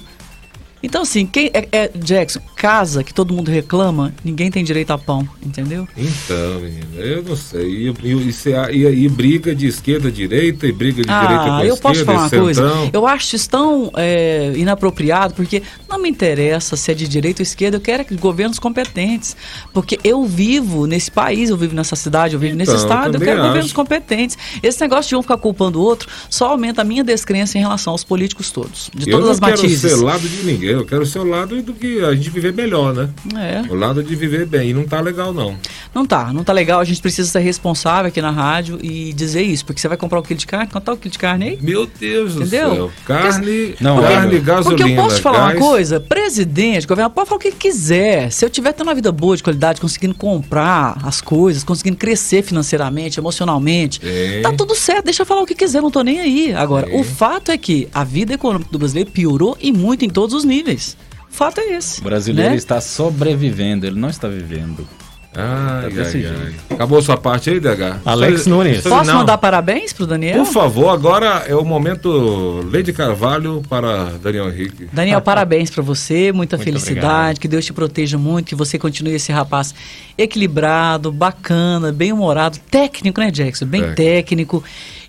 Então, 0.82 1.02
assim, 1.02 1.26
quem 1.26 1.50
é, 1.52 1.66
é- 1.72 1.90
Jackson, 1.96 2.38
casa 2.54 3.02
que 3.02 3.12
todo 3.12 3.34
mundo 3.34 3.50
reclama, 3.50 4.14
ninguém 4.22 4.50
tem 4.50 4.62
direito 4.62 4.92
a 4.92 4.98
pão, 4.98 5.26
entendeu? 5.44 5.88
Então, 5.96 6.60
menino, 6.60 6.86
eu 6.96 7.22
não 7.24 7.34
sei. 7.34 7.88
E, 7.88 7.94
e, 8.04 8.76
e, 8.76 9.04
e, 9.04 9.08
briga 9.08 9.54
de 9.54 9.66
esquerda 9.66 10.12
direita, 10.12 10.66
e 10.66 10.72
briga 10.72 11.02
de 11.02 11.08
direita 11.08 11.44
com 11.44 11.50
Ah, 11.52 11.64
eu 11.64 11.74
esquerda, 11.74 11.80
posso 11.80 12.04
falar 12.04 12.18
uma 12.18 12.26
e 12.28 12.38
coisa? 12.38 12.62
centrão. 12.68 12.90
Eu 12.92 13.06
acho 13.06 13.34
isso 13.34 13.48
tão 13.48 13.90
é, 13.96 14.52
inapropriado, 14.54 15.34
porque 15.34 15.62
não 15.96 16.02
me 16.02 16.08
interessa 16.10 16.76
se 16.76 16.90
é 16.90 16.94
de 16.94 17.08
direita 17.08 17.42
ou 17.42 17.44
esquerda, 17.44 17.76
eu 17.76 17.80
quero 17.80 18.04
que 18.04 18.14
governos 18.16 18.58
competentes. 18.58 19.36
Porque 19.72 19.98
eu 20.04 20.24
vivo 20.24 20.86
nesse 20.86 21.10
país, 21.10 21.50
eu 21.50 21.56
vivo 21.56 21.74
nessa 21.74 21.96
cidade, 21.96 22.34
eu 22.34 22.40
vivo 22.40 22.54
nesse 22.56 22.72
Então, 22.72 22.82
estado, 22.82 23.14
eu 23.16 23.20
quero 23.20 23.38
acho. 23.40 23.46
governos 23.48 23.72
competentes. 23.72 24.36
Esse 24.62 24.80
negócio 24.80 25.08
de 25.08 25.16
um 25.16 25.22
ficar 25.22 25.36
culpando 25.38 25.78
o 25.80 25.82
outro 25.82 26.08
só 26.28 26.50
aumenta 26.50 26.82
a 26.82 26.84
minha 26.84 27.02
descrença 27.02 27.56
em 27.58 27.60
relação 27.60 27.92
aos 27.92 28.04
políticos 28.04 28.50
todos, 28.50 28.90
de 28.94 29.08
eu 29.10 29.18
todas 29.18 29.26
não 29.26 29.32
as 29.32 29.40
quero 29.40 29.62
matizes. 29.62 29.90
ser 29.92 29.96
lado 30.02 30.28
de 30.28 30.42
ninguém, 30.44 30.70
eu 30.70 30.84
quero 30.84 31.04
ser 31.06 31.18
o 31.20 31.24
lado 31.24 31.62
do 31.62 31.72
que 31.72 32.02
a 32.04 32.14
gente 32.14 32.30
viver 32.30 32.52
melhor, 32.52 32.94
né? 32.94 33.08
É. 33.36 33.72
O 33.72 33.74
lado 33.74 34.02
de 34.02 34.14
viver 34.14 34.46
bem. 34.46 34.70
E 34.70 34.74
não 34.74 34.84
tá 34.84 35.00
legal, 35.00 35.32
não. 35.32 35.56
Não 35.94 36.04
tá, 36.04 36.32
não 36.32 36.44
tá 36.44 36.52
legal. 36.52 36.80
A 36.80 36.84
gente 36.84 37.00
precisa 37.00 37.28
ser 37.30 37.40
responsável 37.40 38.08
aqui 38.08 38.20
na 38.20 38.30
rádio 38.30 38.78
e 38.82 39.12
dizer 39.12 39.42
isso. 39.42 39.64
Porque 39.64 39.80
você 39.80 39.88
vai 39.88 39.96
comprar 39.96 40.18
um 40.20 40.22
quilo 40.22 40.38
de 40.38 40.46
carne, 40.46 40.66
quanto 40.70 40.84
tá 40.84 40.92
o 40.92 40.96
quilo 40.96 41.12
de 41.12 41.18
carne 41.18 41.44
aí? 41.50 41.58
Meu 41.60 41.86
Deus 41.86 42.34
Entendeu? 42.36 42.68
do 42.70 42.74
céu. 42.76 42.90
Carne, 43.04 43.74
Não, 43.80 44.00
carne, 44.02 44.36
é. 44.36 44.40
gasolina. 44.40 44.76
Porque 44.78 44.92
eu 44.92 45.02
posso 45.02 45.16
te 45.16 45.22
falar 45.22 45.38
gás. 45.38 45.54
uma 45.60 45.68
coisa, 45.68 45.85
presidente, 46.08 46.86
governo, 46.86 47.10
pode 47.10 47.28
falar 47.28 47.36
o 47.38 47.40
que 47.40 47.48
ele 47.48 47.56
quiser. 47.56 48.30
Se 48.30 48.44
eu 48.44 48.50
tiver 48.50 48.72
tendo 48.72 48.86
uma 48.88 48.94
vida 48.94 49.10
boa, 49.12 49.36
de 49.36 49.42
qualidade, 49.42 49.80
conseguindo 49.80 50.14
comprar 50.14 50.98
as 51.02 51.20
coisas, 51.20 51.62
conseguindo 51.64 51.96
crescer 51.96 52.42
financeiramente, 52.42 53.18
emocionalmente, 53.20 54.00
É. 54.02 54.40
tá 54.42 54.52
tudo 54.52 54.74
certo, 54.74 55.04
deixa 55.06 55.22
eu 55.22 55.26
falar 55.26 55.42
o 55.42 55.46
que 55.46 55.54
quiser, 55.54 55.80
não 55.80 55.90
tô 55.90 56.02
nem 56.02 56.20
aí. 56.20 56.52
Agora, 56.54 56.90
É. 56.90 57.00
o 57.00 57.04
fato 57.04 57.50
é 57.50 57.58
que 57.58 57.88
a 57.94 58.04
vida 58.04 58.34
econômica 58.34 58.70
do 58.70 58.78
brasileiro 58.78 59.10
piorou 59.10 59.56
e 59.60 59.72
muito 59.72 60.04
em 60.04 60.08
todos 60.10 60.34
os 60.34 60.44
níveis. 60.44 60.96
O 61.30 61.34
fato 61.36 61.60
é 61.60 61.74
esse. 61.74 62.00
O 62.00 62.04
brasileiro 62.04 62.50
né? 62.50 62.56
está 62.56 62.80
sobrevivendo, 62.80 63.86
ele 63.86 63.98
não 63.98 64.08
está 64.08 64.26
vivendo. 64.28 64.86
Ai, 65.36 65.82
Tá 65.82 65.88
desse 65.88 66.16
ai, 66.16 66.22
jeito. 66.22 66.40
ai. 66.46 66.54
Acabou 66.76 67.02
sua 67.02 67.16
parte 67.16 67.50
aí, 67.50 67.60
DH? 67.60 68.00
Alex 68.04 68.42
Só- 68.42 68.50
Nunes. 68.50 68.82
só- 68.82 68.88
Posso 68.90 69.10
não. 69.10 69.18
mandar 69.18 69.36
parabéns 69.38 69.92
pro 69.92 70.06
Daniel? 70.06 70.38
Por 70.44 70.46
favor, 70.52 70.88
agora 70.88 71.44
é 71.46 71.54
o 71.54 71.64
momento 71.64 72.66
Lady 72.72 72.92
Carvalho 72.92 73.62
para 73.68 74.12
Daniel 74.22 74.48
Henrique. 74.48 74.88
Daniel, 74.92 75.20
parabéns 75.20 75.70
pra 75.70 75.82
você, 75.82 76.32
muita 76.32 76.56
Muito 76.56 76.64
felicidade, 76.64 77.06
obrigado. 77.06 77.40
que 77.40 77.48
Deus 77.48 77.64
te 77.64 77.72
proteja 77.72 78.16
muito, 78.16 78.46
que 78.48 78.54
você 78.54 78.78
continue 78.78 79.14
esse 79.14 79.30
rapaz 79.30 79.74
equilibrado, 80.16 81.12
bacana, 81.12 81.92
bem 81.92 82.12
humorado, 82.12 82.58
técnico, 82.70 83.20
né, 83.20 83.30
Jackson? 83.30 83.66
Bem 83.66 83.82
É. 83.82 83.92
técnico. 83.92 84.62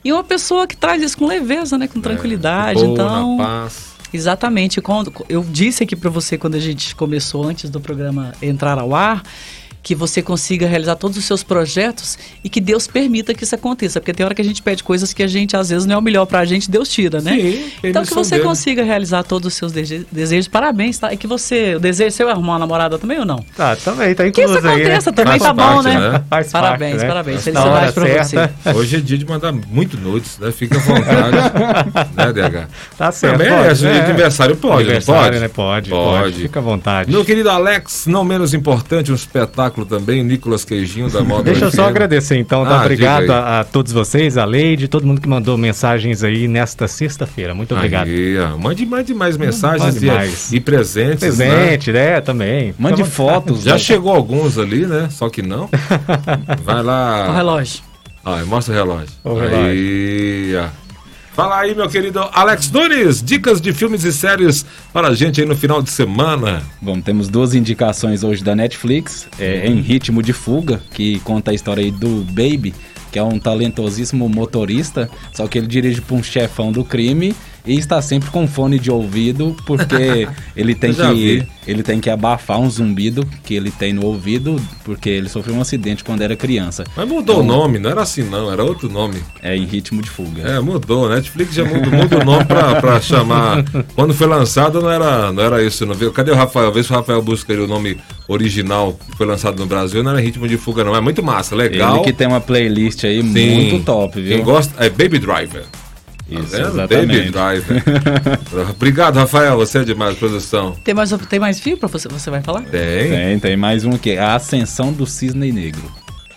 E 0.03 0.11
uma 0.11 0.23
pessoa 0.23 0.67
que 0.67 0.75
traz 0.77 1.01
isso 1.01 1.17
com 1.17 1.25
leveza, 1.25 1.77
né, 1.77 1.87
com 1.87 1.99
tranquilidade. 1.99 2.79
É, 2.79 2.83
Boa, 2.83 2.93
então, 2.93 3.37
na 3.37 3.43
paz. 3.45 3.93
exatamente, 4.13 4.79
quando 4.81 5.11
eu 5.27 5.43
disse 5.49 5.83
aqui 5.83 5.95
pra 5.95 6.09
você 6.09 6.37
quando 6.37 6.55
a 6.55 6.59
gente 6.59 6.95
começou 6.95 7.43
antes 7.45 7.69
do 7.69 7.79
programa 7.79 8.33
entrar 8.41 8.77
ao 8.77 8.93
ar, 8.95 9.23
que 9.87 9.95
você 9.95 10.21
consiga 10.21 10.67
realizar 10.67 10.97
todos 10.97 11.15
os 11.15 11.23
seus 11.23 11.43
projetos 11.43 12.17
e 12.43 12.49
que 12.49 12.59
Deus 12.59 12.87
permita 12.87 13.33
que 13.33 13.45
isso 13.45 13.55
aconteça. 13.55 14.01
Porque 14.01 14.13
tem 14.13 14.25
hora 14.25 14.35
que 14.35 14.41
a 14.41 14.43
gente 14.43 14.61
pede 14.61 14.83
coisas 14.83 15.13
que 15.13 15.23
a 15.23 15.27
gente, 15.27 15.55
às 15.55 15.69
vezes, 15.69 15.85
não 15.85 15.95
é 15.95 15.97
o 15.97 16.01
melhor 16.01 16.25
pra 16.25 16.43
gente, 16.43 16.69
Deus 16.69 16.89
tira, 16.89 17.21
né? 17.21 17.31
Sim, 17.31 17.71
então 17.81 18.03
que 18.03 18.13
você 18.13 18.31
dele. 18.35 18.43
consiga 18.43 18.83
realizar 18.83 19.23
todos 19.23 19.47
os 19.47 19.53
seus 19.53 19.71
dese- 19.71 20.05
desejos. 20.11 20.49
Parabéns, 20.49 20.99
tá? 20.99 21.13
E 21.13 21.15
que 21.15 21.25
você. 21.25 21.75
O 21.75 21.79
desejo 21.79 22.13
seu 22.13 22.27
é 22.27 22.33
arrumar 22.33 22.53
uma 22.53 22.59
namorada 22.59 22.99
também 22.99 23.17
ou 23.19 23.25
não? 23.25 23.37
Tá, 23.55 23.77
também, 23.77 24.13
tá 24.13 24.29
Que 24.29 24.41
isso 24.41 24.49
incluso 24.51 24.67
aí, 24.67 24.75
né? 24.75 24.81
aconteça 24.83 25.13
também, 25.13 25.39
Faz 25.39 25.43
tá 25.43 25.53
bom, 25.53 25.61
parte, 25.83 25.83
né? 25.87 26.11
né? 26.11 26.23
Faz 26.29 26.51
Parabéns, 26.51 26.91
parte, 26.91 27.01
né? 27.03 27.07
parabéns. 27.07 27.43
Felicidade 27.43 27.93
pra 27.93 28.23
você. 28.23 28.77
Hoje 28.77 28.95
é 28.97 28.99
dia 28.99 29.17
de 29.17 29.25
mandar 29.25 29.53
muito 29.53 29.97
nudes, 29.97 30.37
né? 30.37 30.51
Fica 30.51 30.75
à 30.75 30.81
vontade. 30.81 31.37
né, 32.13 32.33
DH? 32.33 32.67
Tá 32.97 33.11
certo. 33.11 33.37
Também 33.37 33.49
pode, 33.55 33.67
é, 33.69 33.73
de 33.73 33.83
né? 33.85 34.01
aniversário 34.01 34.55
pode, 34.57 34.81
Aniversário, 34.83 35.21
pode? 35.23 35.39
né? 35.39 35.47
Pode, 35.47 35.89
pode, 35.89 36.21
Pode. 36.23 36.41
Fica 36.41 36.59
à 36.59 36.63
vontade. 36.63 37.09
Meu 37.11 37.23
querido 37.23 37.49
Alex, 37.49 38.05
não 38.07 38.23
menos 38.25 38.53
importante, 38.53 39.11
um 39.11 39.15
espetáculo 39.15 39.76
também, 39.85 40.23
Nicolas 40.23 40.63
Queijinho 40.65 41.09
da 41.09 41.23
Moda 41.23 41.43
Deixa 41.43 41.65
eu 41.65 41.71
só 41.71 41.85
agradecer 41.87 42.37
então, 42.37 42.63
tá? 42.63 42.79
Ah, 42.79 42.81
obrigado 42.81 43.29
a, 43.31 43.59
a 43.59 43.63
todos 43.63 43.91
vocês, 43.91 44.37
a 44.37 44.45
Leide, 44.45 44.87
todo 44.87 45.05
mundo 45.05 45.21
que 45.21 45.27
mandou 45.27 45.57
mensagens 45.57 46.23
aí 46.23 46.47
nesta 46.47 46.87
sexta-feira. 46.87 47.53
Muito 47.53 47.73
obrigado. 47.75 48.07
Aí, 48.07 48.37
ó, 48.39 48.57
mande, 48.57 48.85
mande 48.85 49.13
mais 49.13 49.37
mensagens 49.37 49.95
Mande 49.95 50.05
e, 50.05 50.09
mais. 50.11 50.51
e 50.53 50.59
presentes. 50.59 51.37
né? 51.37 51.49
Presente, 51.49 51.91
né? 51.91 52.21
Também. 52.21 52.73
Mande 52.77 53.03
vontade. 53.03 53.15
fotos. 53.15 53.63
Já 53.63 53.73
né? 53.73 53.77
chegou 53.79 54.13
alguns 54.13 54.57
ali, 54.57 54.85
né? 54.85 55.07
Só 55.11 55.29
que 55.29 55.41
não. 55.41 55.69
Vai 56.63 56.81
O 56.81 56.83
lá. 56.83 57.35
relógio. 57.35 57.81
Ah, 58.23 58.43
mostra 58.45 58.73
o 58.73 58.77
relógio. 58.77 59.07
O 59.23 59.33
relógio. 59.35 59.57
Aí, 59.67 60.53
ó. 60.57 60.86
Fala 61.37 61.59
aí, 61.59 61.75
meu 61.75 61.87
querido 61.87 62.19
Alex 62.33 62.71
Nunes, 62.71 63.21
dicas 63.21 63.61
de 63.61 63.71
filmes 63.71 64.03
e 64.03 64.11
séries 64.11 64.65
para 64.91 65.09
a 65.09 65.13
gente 65.13 65.39
aí 65.39 65.45
no 65.45 65.55
final 65.55 65.83
de 65.83 65.91
semana. 65.91 66.63
Bom, 66.81 66.99
temos 66.99 67.29
duas 67.29 67.53
indicações 67.53 68.23
hoje 68.23 68.43
da 68.43 68.55
Netflix, 68.55 69.27
é, 69.37 69.67
em 69.67 69.79
Ritmo 69.79 70.23
de 70.23 70.33
Fuga, 70.33 70.81
que 70.95 71.19
conta 71.19 71.51
a 71.51 71.53
história 71.53 71.83
aí 71.83 71.91
do 71.91 72.25
Baby, 72.31 72.73
que 73.11 73.19
é 73.19 73.23
um 73.23 73.37
talentosíssimo 73.37 74.27
motorista, 74.27 75.11
só 75.31 75.47
que 75.47 75.59
ele 75.59 75.67
dirige 75.67 76.01
para 76.01 76.15
um 76.15 76.23
chefão 76.23 76.71
do 76.71 76.83
crime 76.83 77.35
e 77.67 77.77
está 77.77 78.01
sempre 78.01 78.29
com 78.29 78.47
fone 78.47 78.79
de 78.79 78.89
ouvido, 78.89 79.55
porque 79.65 80.27
ele 80.55 80.73
tem 80.73 80.93
que 80.93 81.13
vi. 81.13 81.47
ele 81.67 81.83
tem 81.83 81.99
que 81.99 82.09
abafar 82.09 82.59
um 82.59 82.69
zumbido 82.69 83.27
que 83.43 83.53
ele 83.53 83.71
tem 83.71 83.93
no 83.93 84.05
ouvido, 84.05 84.55
porque 84.85 85.09
ele 85.09 85.27
sofreu 85.27 85.55
um 85.55 85.61
acidente 85.61 86.03
quando 86.03 86.21
era 86.21 86.35
criança. 86.35 86.83
Mas 86.95 87.07
mudou 87.07 87.41
o 87.41 87.43
nome, 87.43 87.77
não 87.77 87.89
era 87.89 88.01
assim 88.01 88.23
não, 88.23 88.51
era 88.51 88.63
outro 88.63 88.89
nome. 88.89 89.21
É 89.41 89.55
em 89.55 89.65
Ritmo 89.65 90.01
de 90.01 90.09
Fuga. 90.09 90.43
É, 90.43 90.59
mudou. 90.59 91.09
Netflix 91.09 91.53
já 91.53 91.65
muda, 91.65 91.89
muda 91.89 92.19
o 92.19 92.25
nome 92.25 92.45
pra, 92.45 92.75
pra 92.75 93.01
chamar. 93.01 93.63
Quando 93.95 94.13
foi 94.13 94.27
lançado 94.27 94.81
não 94.81 94.89
era, 94.89 95.31
não 95.31 95.43
era 95.43 95.63
isso, 95.63 95.85
não 95.85 95.93
viu? 95.93 96.11
Cadê 96.11 96.31
o 96.31 96.35
Rafael? 96.35 96.71
Vê 96.71 96.83
se 96.83 96.91
o 96.91 96.95
Rafael 96.95 97.21
busca 97.21 97.53
o 97.53 97.67
nome 97.67 97.97
original 98.27 98.97
que 99.09 99.17
foi 99.17 99.25
lançado 99.25 99.59
no 99.59 99.65
Brasil. 99.65 100.03
Não 100.03 100.11
era 100.11 100.19
Ritmo 100.19 100.47
de 100.47 100.57
Fuga, 100.57 100.83
não. 100.83 100.95
É 100.95 101.01
muito 101.01 101.23
massa, 101.23 101.55
legal. 101.55 101.95
Ele 101.95 102.03
que 102.05 102.13
tem 102.13 102.27
uma 102.27 102.41
playlist 102.41 103.03
aí 103.03 103.21
Sim. 103.21 103.69
muito 103.69 103.85
top, 103.85 104.21
viu? 104.21 104.35
Quem 104.35 104.43
gosta 104.43 104.73
é 104.83 104.89
Baby 104.89 105.19
Driver. 105.19 105.63
Isso, 106.29 106.51
Tá 106.51 106.57
vendo? 106.57 106.67
exatamente. 106.69 107.17
Baby 107.17 107.31
Driver. 107.31 107.83
Obrigado, 108.71 109.15
Rafael. 109.15 109.55
Você 109.57 109.79
é 109.79 109.83
demais, 109.83 110.17
produção. 110.17 110.75
Tem 110.83 110.93
mais, 110.93 111.11
tem 111.29 111.39
mais 111.39 111.59
fio 111.59 111.77
pra 111.77 111.87
você? 111.87 112.07
Você 112.09 112.29
vai 112.29 112.41
falar? 112.41 112.61
Tem. 112.63 113.09
Tem, 113.09 113.39
tem 113.39 113.57
mais 113.57 113.85
um 113.85 113.91
aqui, 113.95 114.17
a 114.17 114.35
Ascensão 114.35 114.91
do 114.91 115.05
Cisne 115.05 115.51
Negro. 115.51 115.83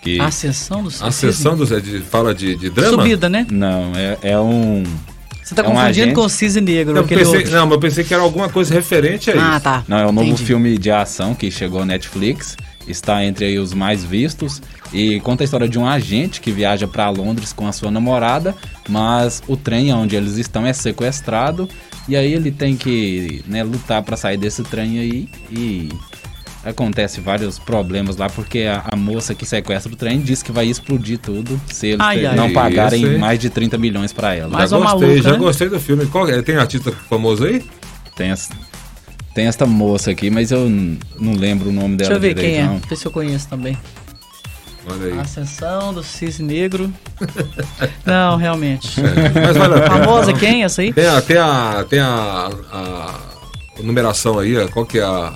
Que 0.03 0.19
A 0.19 0.27
ascensão 0.27 0.83
do 0.83 0.89
A 1.01 1.11
sessão 1.11 1.55
do, 1.57 1.77
é 1.77 1.79
de, 1.81 1.99
fala 2.01 2.35
de, 2.35 2.57
de 2.57 2.71
drama? 2.71 3.03
Subida, 3.03 3.29
né? 3.29 3.47
não, 3.51 3.93
é, 3.95 4.17
é 4.23 4.39
um 4.41 4.83
Você 5.45 5.55
tá 5.55 5.61
É 5.63 5.67
um 5.67 5.73
confundindo 5.73 5.89
agente? 6.05 6.15
com 6.15 6.21
o 6.23 6.29
cisne 6.31 6.61
negro. 6.63 6.95
Não, 6.95 7.07
pensei, 7.07 7.37
outro. 7.41 7.51
não, 7.53 7.67
mas 7.67 7.73
eu 7.75 7.81
pensei 7.81 8.05
que 8.05 8.15
era 8.15 8.23
alguma 8.23 8.49
coisa 8.49 8.73
referente 8.73 9.31
a 9.31 9.35
isso. 9.37 9.45
Ah, 9.45 9.61
tá. 9.61 9.85
não, 9.87 9.99
é 9.99 10.07
um 10.07 10.13
novo 10.13 10.27
Entendi. 10.29 10.45
filme 10.47 10.79
de 10.79 10.91
ação 10.91 11.35
que 11.35 11.51
chegou 11.51 11.83
à 11.83 11.85
Netflix, 11.85 12.57
está 12.87 13.25
entre 13.25 13.45
aí 13.45 13.59
os 13.59 13.73
mais 13.73 14.05
vistos 14.05 14.61
e 14.93 15.21
conta 15.21 15.43
a 15.43 15.47
história 15.47 15.69
de 15.69 15.79
um 15.79 15.87
agente 15.87 16.41
que 16.41 16.51
viaja 16.51 16.89
para 16.89 17.09
Londres 17.11 17.53
com 17.53 17.67
a 17.67 17.73
sua 17.73 17.91
namorada, 17.91 18.55
mas 18.89 19.43
o 19.47 19.57
trem 19.57 19.93
onde 19.93 20.17
eles 20.17 20.37
estão 20.37 20.67
é 20.67 20.73
sequestrado 20.73 21.69
e 22.09 22.17
aí 22.17 22.33
ele 22.33 22.51
tem 22.51 22.77
que 22.77 23.45
né, 23.47 23.63
lutar 23.63 24.03
para 24.03 24.17
sair 24.17 24.37
desse 24.37 24.63
trem 24.63 24.99
aí 24.99 25.29
e 25.51 25.89
acontece 26.65 27.21
vários 27.21 27.59
problemas 27.59 28.17
lá 28.17 28.29
porque 28.29 28.61
a, 28.61 28.85
a 28.91 28.97
moça 28.97 29.35
que 29.35 29.47
sequestra 29.47 29.93
o 29.93 29.97
trem 29.97 30.21
diz 30.21 30.43
que 30.43 30.53
vai 30.53 30.67
explodir 30.67 31.19
tudo 31.19 31.61
se 31.69 31.89
eles 31.89 32.01
Ai, 32.01 32.27
ai. 32.27 32.37
não 32.37 32.53
pagarem 32.53 33.03
Isso, 33.03 33.19
mais 33.19 33.39
de 33.39 33.49
30 33.49 33.79
milhões 33.79 34.13
para 34.13 34.35
ela. 34.35 34.51
Mas 34.51 34.71
já 34.71 34.79
gostei, 34.79 35.01
maluca, 35.01 35.23
já 35.23 35.33
né? 35.33 35.39
gostei 35.39 35.69
do 35.69 35.81
filme. 35.81 36.07
Qual, 36.07 36.29
é? 36.29 36.43
tem 36.43 36.57
artista 36.57 36.93
famoso 36.93 37.45
aí? 37.45 37.65
Tem, 38.15 38.31
tem 39.35 39.47
esta 39.47 39.67
moça 39.67 40.11
aqui, 40.11 40.31
mas 40.31 40.51
eu 40.51 40.69
não 41.19 41.33
lembro 41.35 41.71
o 41.71 41.73
nome 41.73 41.97
dela 41.97 42.11
Deixa 42.11 42.13
eu 42.15 42.21
ver 42.21 42.35
direito, 42.35 42.55
quem 42.55 42.65
é. 42.65 42.67
não. 42.67 42.79
Ver 42.79 42.97
se 42.97 43.07
eu 43.07 43.13
conheço 43.13 43.49
também. 43.49 43.77
Olha 44.87 45.13
aí. 45.13 45.21
Ascensão 45.21 45.93
do 45.93 46.03
cisne 46.03 46.47
negro. 46.47 46.93
Não, 48.05 48.37
realmente. 48.37 49.01
Mas 49.35 49.57
vale 49.57 49.75
a 49.75 49.83
pena. 49.83 49.91
Famosa 49.91 50.33
quem 50.33 50.65
essa 50.65 50.83
aí? 50.83 50.93
Tem 50.93 51.07
a, 51.07 51.21
tem 51.21 51.37
a, 51.37 51.87
tem 51.89 52.01
a, 52.01 52.51
a 52.73 53.21
numeração 53.83 54.39
aí, 54.39 54.57
ó, 54.57 54.67
qual 54.69 54.87
que 54.87 54.99
é 54.99 55.03
a, 55.03 55.33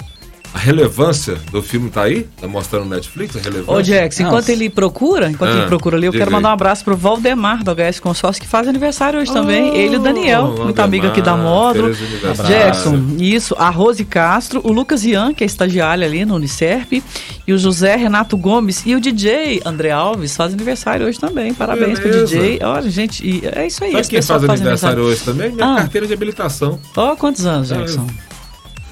a 0.55 0.59
relevância 0.59 1.37
do 1.51 1.61
filme 1.61 1.91
tá 1.91 2.03
aí? 2.03 2.29
Tá 2.41 2.47
mostrando 2.47 2.85
no 2.85 2.91
Netflix 2.95 3.37
a 3.37 3.41
relevância? 3.41 3.73
Ô, 3.75 3.83
Jax, 3.83 4.21
enquanto 4.21 4.35
Nossa. 4.37 4.53
ele 4.53 4.71
procura, 4.71 5.29
enquanto 5.29 5.51
Ah, 5.53 5.57
ele 5.59 5.67
procura 5.67 5.97
ali, 5.97 6.07
eu 6.07 6.13
quero 6.13 6.31
mandar 6.31 6.49
aí. 6.49 6.53
um 6.53 6.55
abraço 6.55 6.85
pro 6.85 6.97
Valdemar 6.97 7.65
do 7.65 7.73
HS 7.75 7.99
Consórcio, 8.01 8.41
que 8.41 8.49
faz 8.49 8.69
aniversário 8.69 9.21
hoje 9.21 9.33
também. 9.33 9.71
Oh, 9.71 9.75
Ele 9.75 9.95
e 9.95 9.99
o 9.99 10.01
Daniel, 10.01 10.45
muito 10.47 10.57
Valdemar, 10.59 10.85
amigo 10.85 11.07
aqui 11.09 11.21
da 11.21 11.37
Módulo. 11.37 11.87
aniversário. 11.89 12.45
Jackson, 12.51 13.03
isso, 13.19 13.55
a 13.59 13.69
Rose 13.69 14.05
Castro, 14.05 14.61
o 14.65 14.73
Lucas 14.73 15.05
Ian, 15.05 15.35
que 15.35 15.43
é 15.43 15.47
estagiário 15.47 16.05
ali 16.05 16.25
no 16.25 16.37
Unicef, 16.37 17.03
e 17.47 17.53
o 17.53 17.59
José 17.59 17.97
Renato 17.97 18.37
Gomes 18.37 18.83
e 18.87 18.95
o 18.95 19.01
DJ 19.01 19.61
André 19.67 19.91
Alves 19.91 20.37
faz 20.37 20.53
aniversário 20.55 21.07
hoje 21.07 21.19
também. 21.19 21.53
Parabéns 21.53 21.99
pro 21.99 22.09
Beleza. 22.09 22.27
DJ. 22.39 22.61
Olha, 22.63 22.89
gente, 22.91 23.27
e 23.27 23.43
é 23.45 23.67
isso 23.67 23.83
aí. 23.83 23.91
Sabe 23.93 24.09
quem 24.09 24.23
faz 24.23 24.41
faz 24.45 24.61
aniversário 24.61 25.03
hoje 25.03 25.21
também? 25.25 25.51
Minha 25.53 25.73
Ah. 25.73 25.77
carteira 25.79 26.07
de 26.07 26.15
habilitação. 26.15 26.79
Ó, 26.97 27.17
quantos 27.17 27.45
anos, 27.45 27.69
Jackson? 27.69 28.07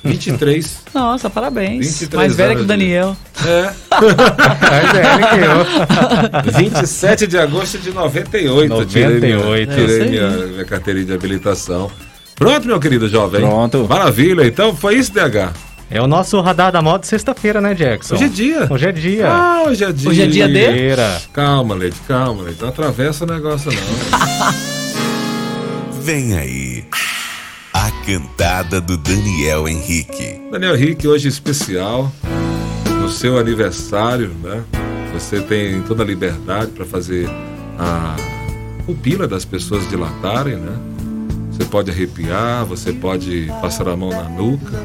23. 0.04 0.82
Nossa, 0.94 1.30
parabéns. 1.30 1.86
23 1.86 2.14
Mais 2.14 2.34
velha 2.34 2.56
que 2.56 2.62
o 2.62 2.64
Daniel. 2.64 3.16
É. 3.46 3.72
Mas 3.90 4.94
é, 4.94 5.14
ele 5.14 5.26
que 5.26 6.54
eu. 6.54 6.70
27 6.80 7.26
de 7.26 7.38
agosto 7.38 7.78
de 7.78 7.90
98. 7.92 8.86
Tirei 8.86 9.20
minha, 9.20 9.36
98. 9.38 9.72
É 9.72 9.74
tirei 9.74 10.02
aí. 10.02 10.10
minha, 10.10 10.30
minha 10.30 10.64
carteirinha 10.64 11.06
de 11.06 11.12
habilitação. 11.12 11.90
Pronto, 12.34 12.66
meu 12.66 12.80
querido 12.80 13.08
jovem? 13.08 13.40
Pronto. 13.40 13.86
Maravilha. 13.88 14.46
Então 14.46 14.74
foi 14.74 14.96
isso, 14.96 15.12
DH. 15.12 15.52
É 15.94 16.00
o 16.00 16.06
nosso 16.06 16.40
radar 16.40 16.72
da 16.72 16.80
moda 16.80 17.04
sexta-feira, 17.04 17.60
né, 17.60 17.74
Jackson? 17.74 18.14
Hoje 18.14 18.24
é 18.24 18.28
dia. 18.28 18.66
Hoje 18.70 18.88
é 18.88 18.92
dia. 18.92 19.28
Ah, 19.28 19.64
hoje 19.66 19.84
é 19.84 19.92
dia. 19.92 20.08
Hoje 20.08 20.22
é 20.22 20.26
dia 20.26 20.48
de? 20.48 21.26
Calma, 21.34 21.74
Leite, 21.74 22.00
calma, 22.08 22.44
Leite. 22.44 22.62
Não 22.62 22.70
atravessa 22.70 23.24
o 23.24 23.26
negócio, 23.26 23.70
não. 23.70 24.72
Vem 26.00 26.34
aí. 26.34 26.71
Cantada 28.04 28.80
do 28.80 28.96
Daniel 28.96 29.68
Henrique. 29.68 30.40
Daniel 30.50 30.74
Henrique, 30.74 31.06
hoje 31.06 31.28
especial. 31.28 32.10
No 33.00 33.08
seu 33.08 33.38
aniversário, 33.38 34.32
né? 34.42 34.62
Você 35.12 35.40
tem 35.40 35.82
toda 35.82 36.02
a 36.02 36.06
liberdade 36.06 36.72
para 36.72 36.84
fazer 36.84 37.28
a 37.78 38.16
pupila 38.84 39.28
das 39.28 39.44
pessoas 39.44 39.88
dilatarem, 39.88 40.56
né? 40.56 40.76
Você 41.50 41.64
pode 41.64 41.92
arrepiar, 41.92 42.64
você 42.64 42.92
pode 42.92 43.48
passar 43.60 43.88
a 43.88 43.96
mão 43.96 44.10
na 44.10 44.24
nuca, 44.24 44.82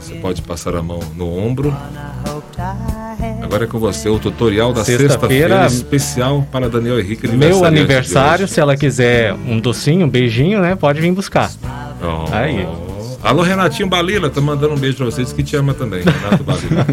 você 0.00 0.14
pode 0.14 0.42
passar 0.42 0.74
a 0.74 0.82
mão 0.82 1.00
no 1.16 1.32
ombro. 1.32 1.72
Agora 3.40 3.64
é 3.64 3.66
com 3.68 3.78
você 3.78 4.08
o 4.08 4.18
tutorial 4.18 4.72
da 4.72 4.82
Sexta-feira, 4.84 5.10
sexta-feira 5.10 5.66
especial 5.66 6.46
para 6.50 6.68
Daniel 6.68 6.98
Henrique. 6.98 7.28
Meu 7.28 7.64
aniversário, 7.64 8.48
se 8.48 8.58
ela 8.58 8.76
quiser 8.76 9.32
um 9.32 9.60
docinho, 9.60 10.06
um 10.06 10.10
beijinho, 10.10 10.60
né? 10.60 10.74
Pode 10.74 11.00
vir 11.00 11.12
buscar. 11.12 11.52
Oh. 12.02 12.34
Aí. 12.34 12.66
Alô, 13.22 13.42
Renatinho 13.42 13.88
Balila, 13.88 14.28
tá 14.28 14.40
mandando 14.40 14.74
um 14.74 14.78
beijo 14.78 14.96
pra 14.96 15.06
vocês 15.06 15.32
que 15.32 15.42
te 15.42 15.54
ama 15.54 15.72
também, 15.72 16.02
Renato 16.02 16.42
Balila. 16.42 16.86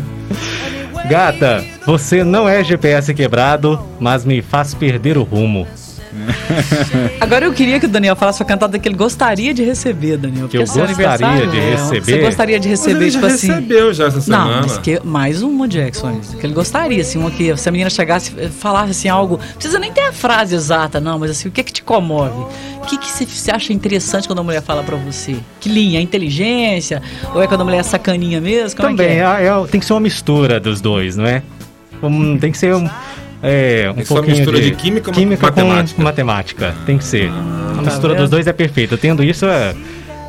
Gata, 1.09 1.65
você 1.85 2.23
não 2.23 2.47
é 2.47 2.63
GPS 2.63 3.13
quebrado, 3.15 3.79
mas 3.99 4.23
me 4.23 4.41
faz 4.41 4.75
perder 4.75 5.17
o 5.17 5.23
rumo. 5.23 5.67
Agora 7.19 7.45
eu 7.45 7.53
queria 7.53 7.79
que 7.79 7.85
o 7.85 7.89
Daniel 7.89 8.15
falasse 8.15 8.41
a 8.41 8.45
cantada 8.45 8.77
que 8.77 8.87
ele 8.87 8.95
gostaria 8.95 9.53
de 9.53 9.63
receber, 9.63 10.17
Daniel. 10.17 10.47
Que 10.47 10.57
eu 10.57 10.61
é 10.61 10.65
gostaria 10.65 10.85
aniversário, 10.89 11.51
de 11.51 11.57
é, 11.57 11.69
receber? 11.71 12.01
Você 12.03 12.17
gostaria 12.19 12.59
de 12.59 12.69
Mas 12.69 12.79
receber, 12.85 13.09
já 13.09 13.19
tipo 13.19 13.25
assim. 13.33 13.47
recebeu 13.47 13.93
já 13.93 14.07
essa 14.07 14.21
semana. 14.21 14.45
Não, 14.45 14.61
mas 14.61 14.77
que, 14.77 14.99
mais 15.03 15.41
uma, 15.41 15.67
Jackson. 15.67 16.19
Que 16.39 16.45
ele 16.45 16.53
gostaria, 16.53 17.01
assim, 17.01 17.19
uma 17.19 17.31
que 17.31 17.55
se 17.57 17.69
a 17.69 17.71
menina 17.71 17.89
chegasse 17.89 18.33
e 18.37 18.49
falasse 18.49 18.91
assim 18.91 19.09
algo. 19.09 19.37
Não 19.37 19.53
precisa 19.55 19.79
nem 19.79 19.91
ter 19.91 20.01
a 20.01 20.13
frase 20.13 20.55
exata, 20.55 20.99
não, 20.99 21.19
mas 21.19 21.31
assim, 21.31 21.49
o 21.49 21.51
que 21.51 21.61
é 21.61 21.63
que 21.63 21.73
te 21.73 21.83
comove? 21.83 22.45
O 22.81 22.85
que, 22.89 22.97
que 22.97 23.09
você, 23.11 23.51
acha 23.51 23.71
interessante 23.73 24.27
quando 24.27 24.39
a 24.39 24.43
mulher 24.43 24.61
fala 24.61 24.83
pra 24.83 24.95
você? 24.95 25.35
Que 25.59 25.69
linha? 25.69 25.99
A 25.99 26.01
inteligência? 26.01 27.01
Ou 27.35 27.41
é 27.43 27.47
quando 27.47 27.61
a 27.61 27.63
mulher 27.63 27.79
é 27.79 27.83
sacaninha 27.83 28.41
mesmo? 28.41 28.77
Como 28.77 28.89
Também, 28.89 29.07
é 29.07 29.19
é? 29.19 29.43
é- 29.43 29.47
é- 29.47 29.67
tem 29.67 29.79
que 29.79 29.85
ser 29.85 29.93
uma 29.93 29.99
mistura 29.99 30.59
dos 30.59 30.81
dois, 30.81 31.15
não 31.15 31.25
é? 31.25 31.43
Um- 32.01 32.37
tem 32.37 32.51
que 32.51 32.57
ser 32.57 32.73
um, 32.75 32.89
é, 33.41 33.89
um 33.89 33.93
uma 33.93 34.05
pouquinho 34.05 34.37
mistura 34.37 34.61
de 34.61 34.71
química 34.71 35.11
com 35.11 35.25
matemática. 35.25 35.95
com 35.95 36.03
matemática. 36.03 36.75
Tem 36.85 36.97
que 36.97 37.03
ser. 37.03 37.29
a 37.29 37.75
tá 37.75 37.81
mistura 37.81 38.13
vendo? 38.13 38.21
dos 38.21 38.29
dois 38.29 38.47
é 38.47 38.53
perfeita. 38.53 38.97
Tendo 38.97 39.23
isso, 39.23 39.45
é, 39.45 39.73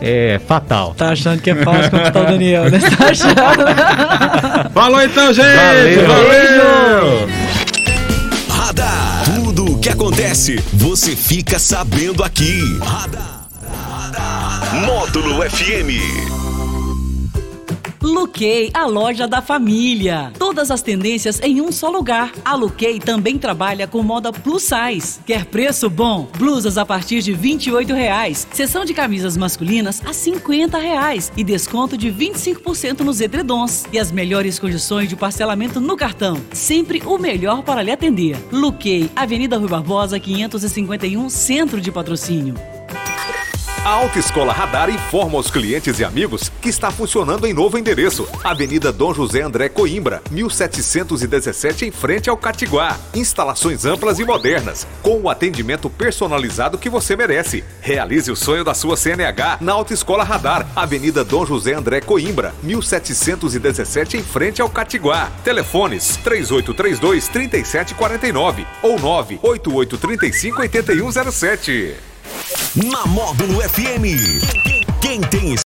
é 0.00 0.40
fatal. 0.46 0.94
Tá 0.96 1.10
achando 1.10 1.40
que 1.40 1.50
é 1.50 1.56
fácil 1.56 1.90
conquistar 1.90 2.20
o 2.20 2.26
Daniel, 2.26 2.70
né? 2.70 2.78
Tá 2.78 3.08
achando? 3.08 4.70
Falou 4.72 5.02
então, 5.02 5.32
gente! 5.32 5.46
Valeu. 5.46 6.06
Valeu! 6.06 7.28
Radar. 8.48 9.24
Tudo 9.24 9.72
o 9.72 9.78
que 9.78 9.88
acontece, 9.88 10.62
você 10.72 11.16
fica 11.16 11.58
sabendo 11.58 12.22
aqui. 12.22 12.78
Radar. 12.80 13.40
Módulo 14.86 15.42
FM. 15.50 16.39
Luquei, 18.02 18.70
a 18.72 18.86
loja 18.86 19.28
da 19.28 19.42
família. 19.42 20.32
Todas 20.38 20.70
as 20.70 20.80
tendências 20.80 21.38
em 21.42 21.60
um 21.60 21.70
só 21.70 21.90
lugar. 21.90 22.32
A 22.42 22.54
Luquei 22.54 22.98
também 22.98 23.36
trabalha 23.38 23.86
com 23.86 24.02
moda 24.02 24.32
plus 24.32 24.62
size. 24.62 25.20
Quer 25.26 25.44
preço 25.44 25.90
bom? 25.90 26.26
Blusas 26.38 26.78
a 26.78 26.86
partir 26.86 27.20
de 27.20 27.34
28 27.34 27.92
reais. 27.92 28.48
Seção 28.54 28.86
de 28.86 28.94
camisas 28.94 29.36
masculinas 29.36 30.00
a 30.06 30.14
50 30.14 30.78
reais. 30.78 31.30
E 31.36 31.44
desconto 31.44 31.98
de 31.98 32.10
25% 32.10 33.00
nos 33.00 33.20
edredons. 33.20 33.84
E 33.92 33.98
as 33.98 34.10
melhores 34.10 34.58
condições 34.58 35.06
de 35.06 35.14
parcelamento 35.14 35.78
no 35.78 35.94
cartão. 35.94 36.40
Sempre 36.54 37.02
o 37.04 37.18
melhor 37.18 37.62
para 37.62 37.82
lhe 37.82 37.90
atender. 37.90 38.38
Luquei, 38.50 39.10
Avenida 39.14 39.58
Rui 39.58 39.68
Barbosa, 39.68 40.18
551, 40.18 41.28
Centro 41.28 41.78
de 41.78 41.92
Patrocínio. 41.92 42.54
A 43.82 43.92
Autoescola 43.92 44.52
Radar 44.52 44.90
informa 44.90 45.38
aos 45.38 45.50
clientes 45.50 45.98
e 45.98 46.04
amigos 46.04 46.52
que 46.60 46.68
está 46.68 46.90
funcionando 46.90 47.46
em 47.46 47.54
novo 47.54 47.78
endereço. 47.78 48.28
Avenida 48.44 48.92
Dom 48.92 49.14
José 49.14 49.40
André 49.40 49.70
Coimbra, 49.70 50.22
1717, 50.30 51.86
em 51.86 51.90
frente 51.90 52.28
ao 52.28 52.36
Catiguá. 52.36 52.98
Instalações 53.14 53.86
amplas 53.86 54.18
e 54.18 54.24
modernas, 54.24 54.86
com 55.02 55.22
o 55.22 55.30
atendimento 55.30 55.88
personalizado 55.88 56.76
que 56.76 56.90
você 56.90 57.16
merece. 57.16 57.64
Realize 57.80 58.30
o 58.30 58.36
sonho 58.36 58.64
da 58.64 58.74
sua 58.74 58.98
CNH 58.98 59.56
na 59.62 59.72
Autoescola 59.72 60.24
Radar, 60.24 60.66
Avenida 60.76 61.24
Dom 61.24 61.46
José 61.46 61.72
André 61.72 62.02
Coimbra, 62.02 62.52
1717, 62.62 64.18
em 64.18 64.22
frente 64.22 64.60
ao 64.60 64.68
Catiguá. 64.68 65.32
Telefones 65.42 66.18
3832 66.22 67.28
3749 67.28 68.66
ou 68.82 69.00
98835 69.00 70.60
8107. 70.60 72.09
Na 72.76 73.06
Módulo 73.06 73.60
FM. 73.60 74.04
Quem 75.00 75.20
tem 75.20 75.54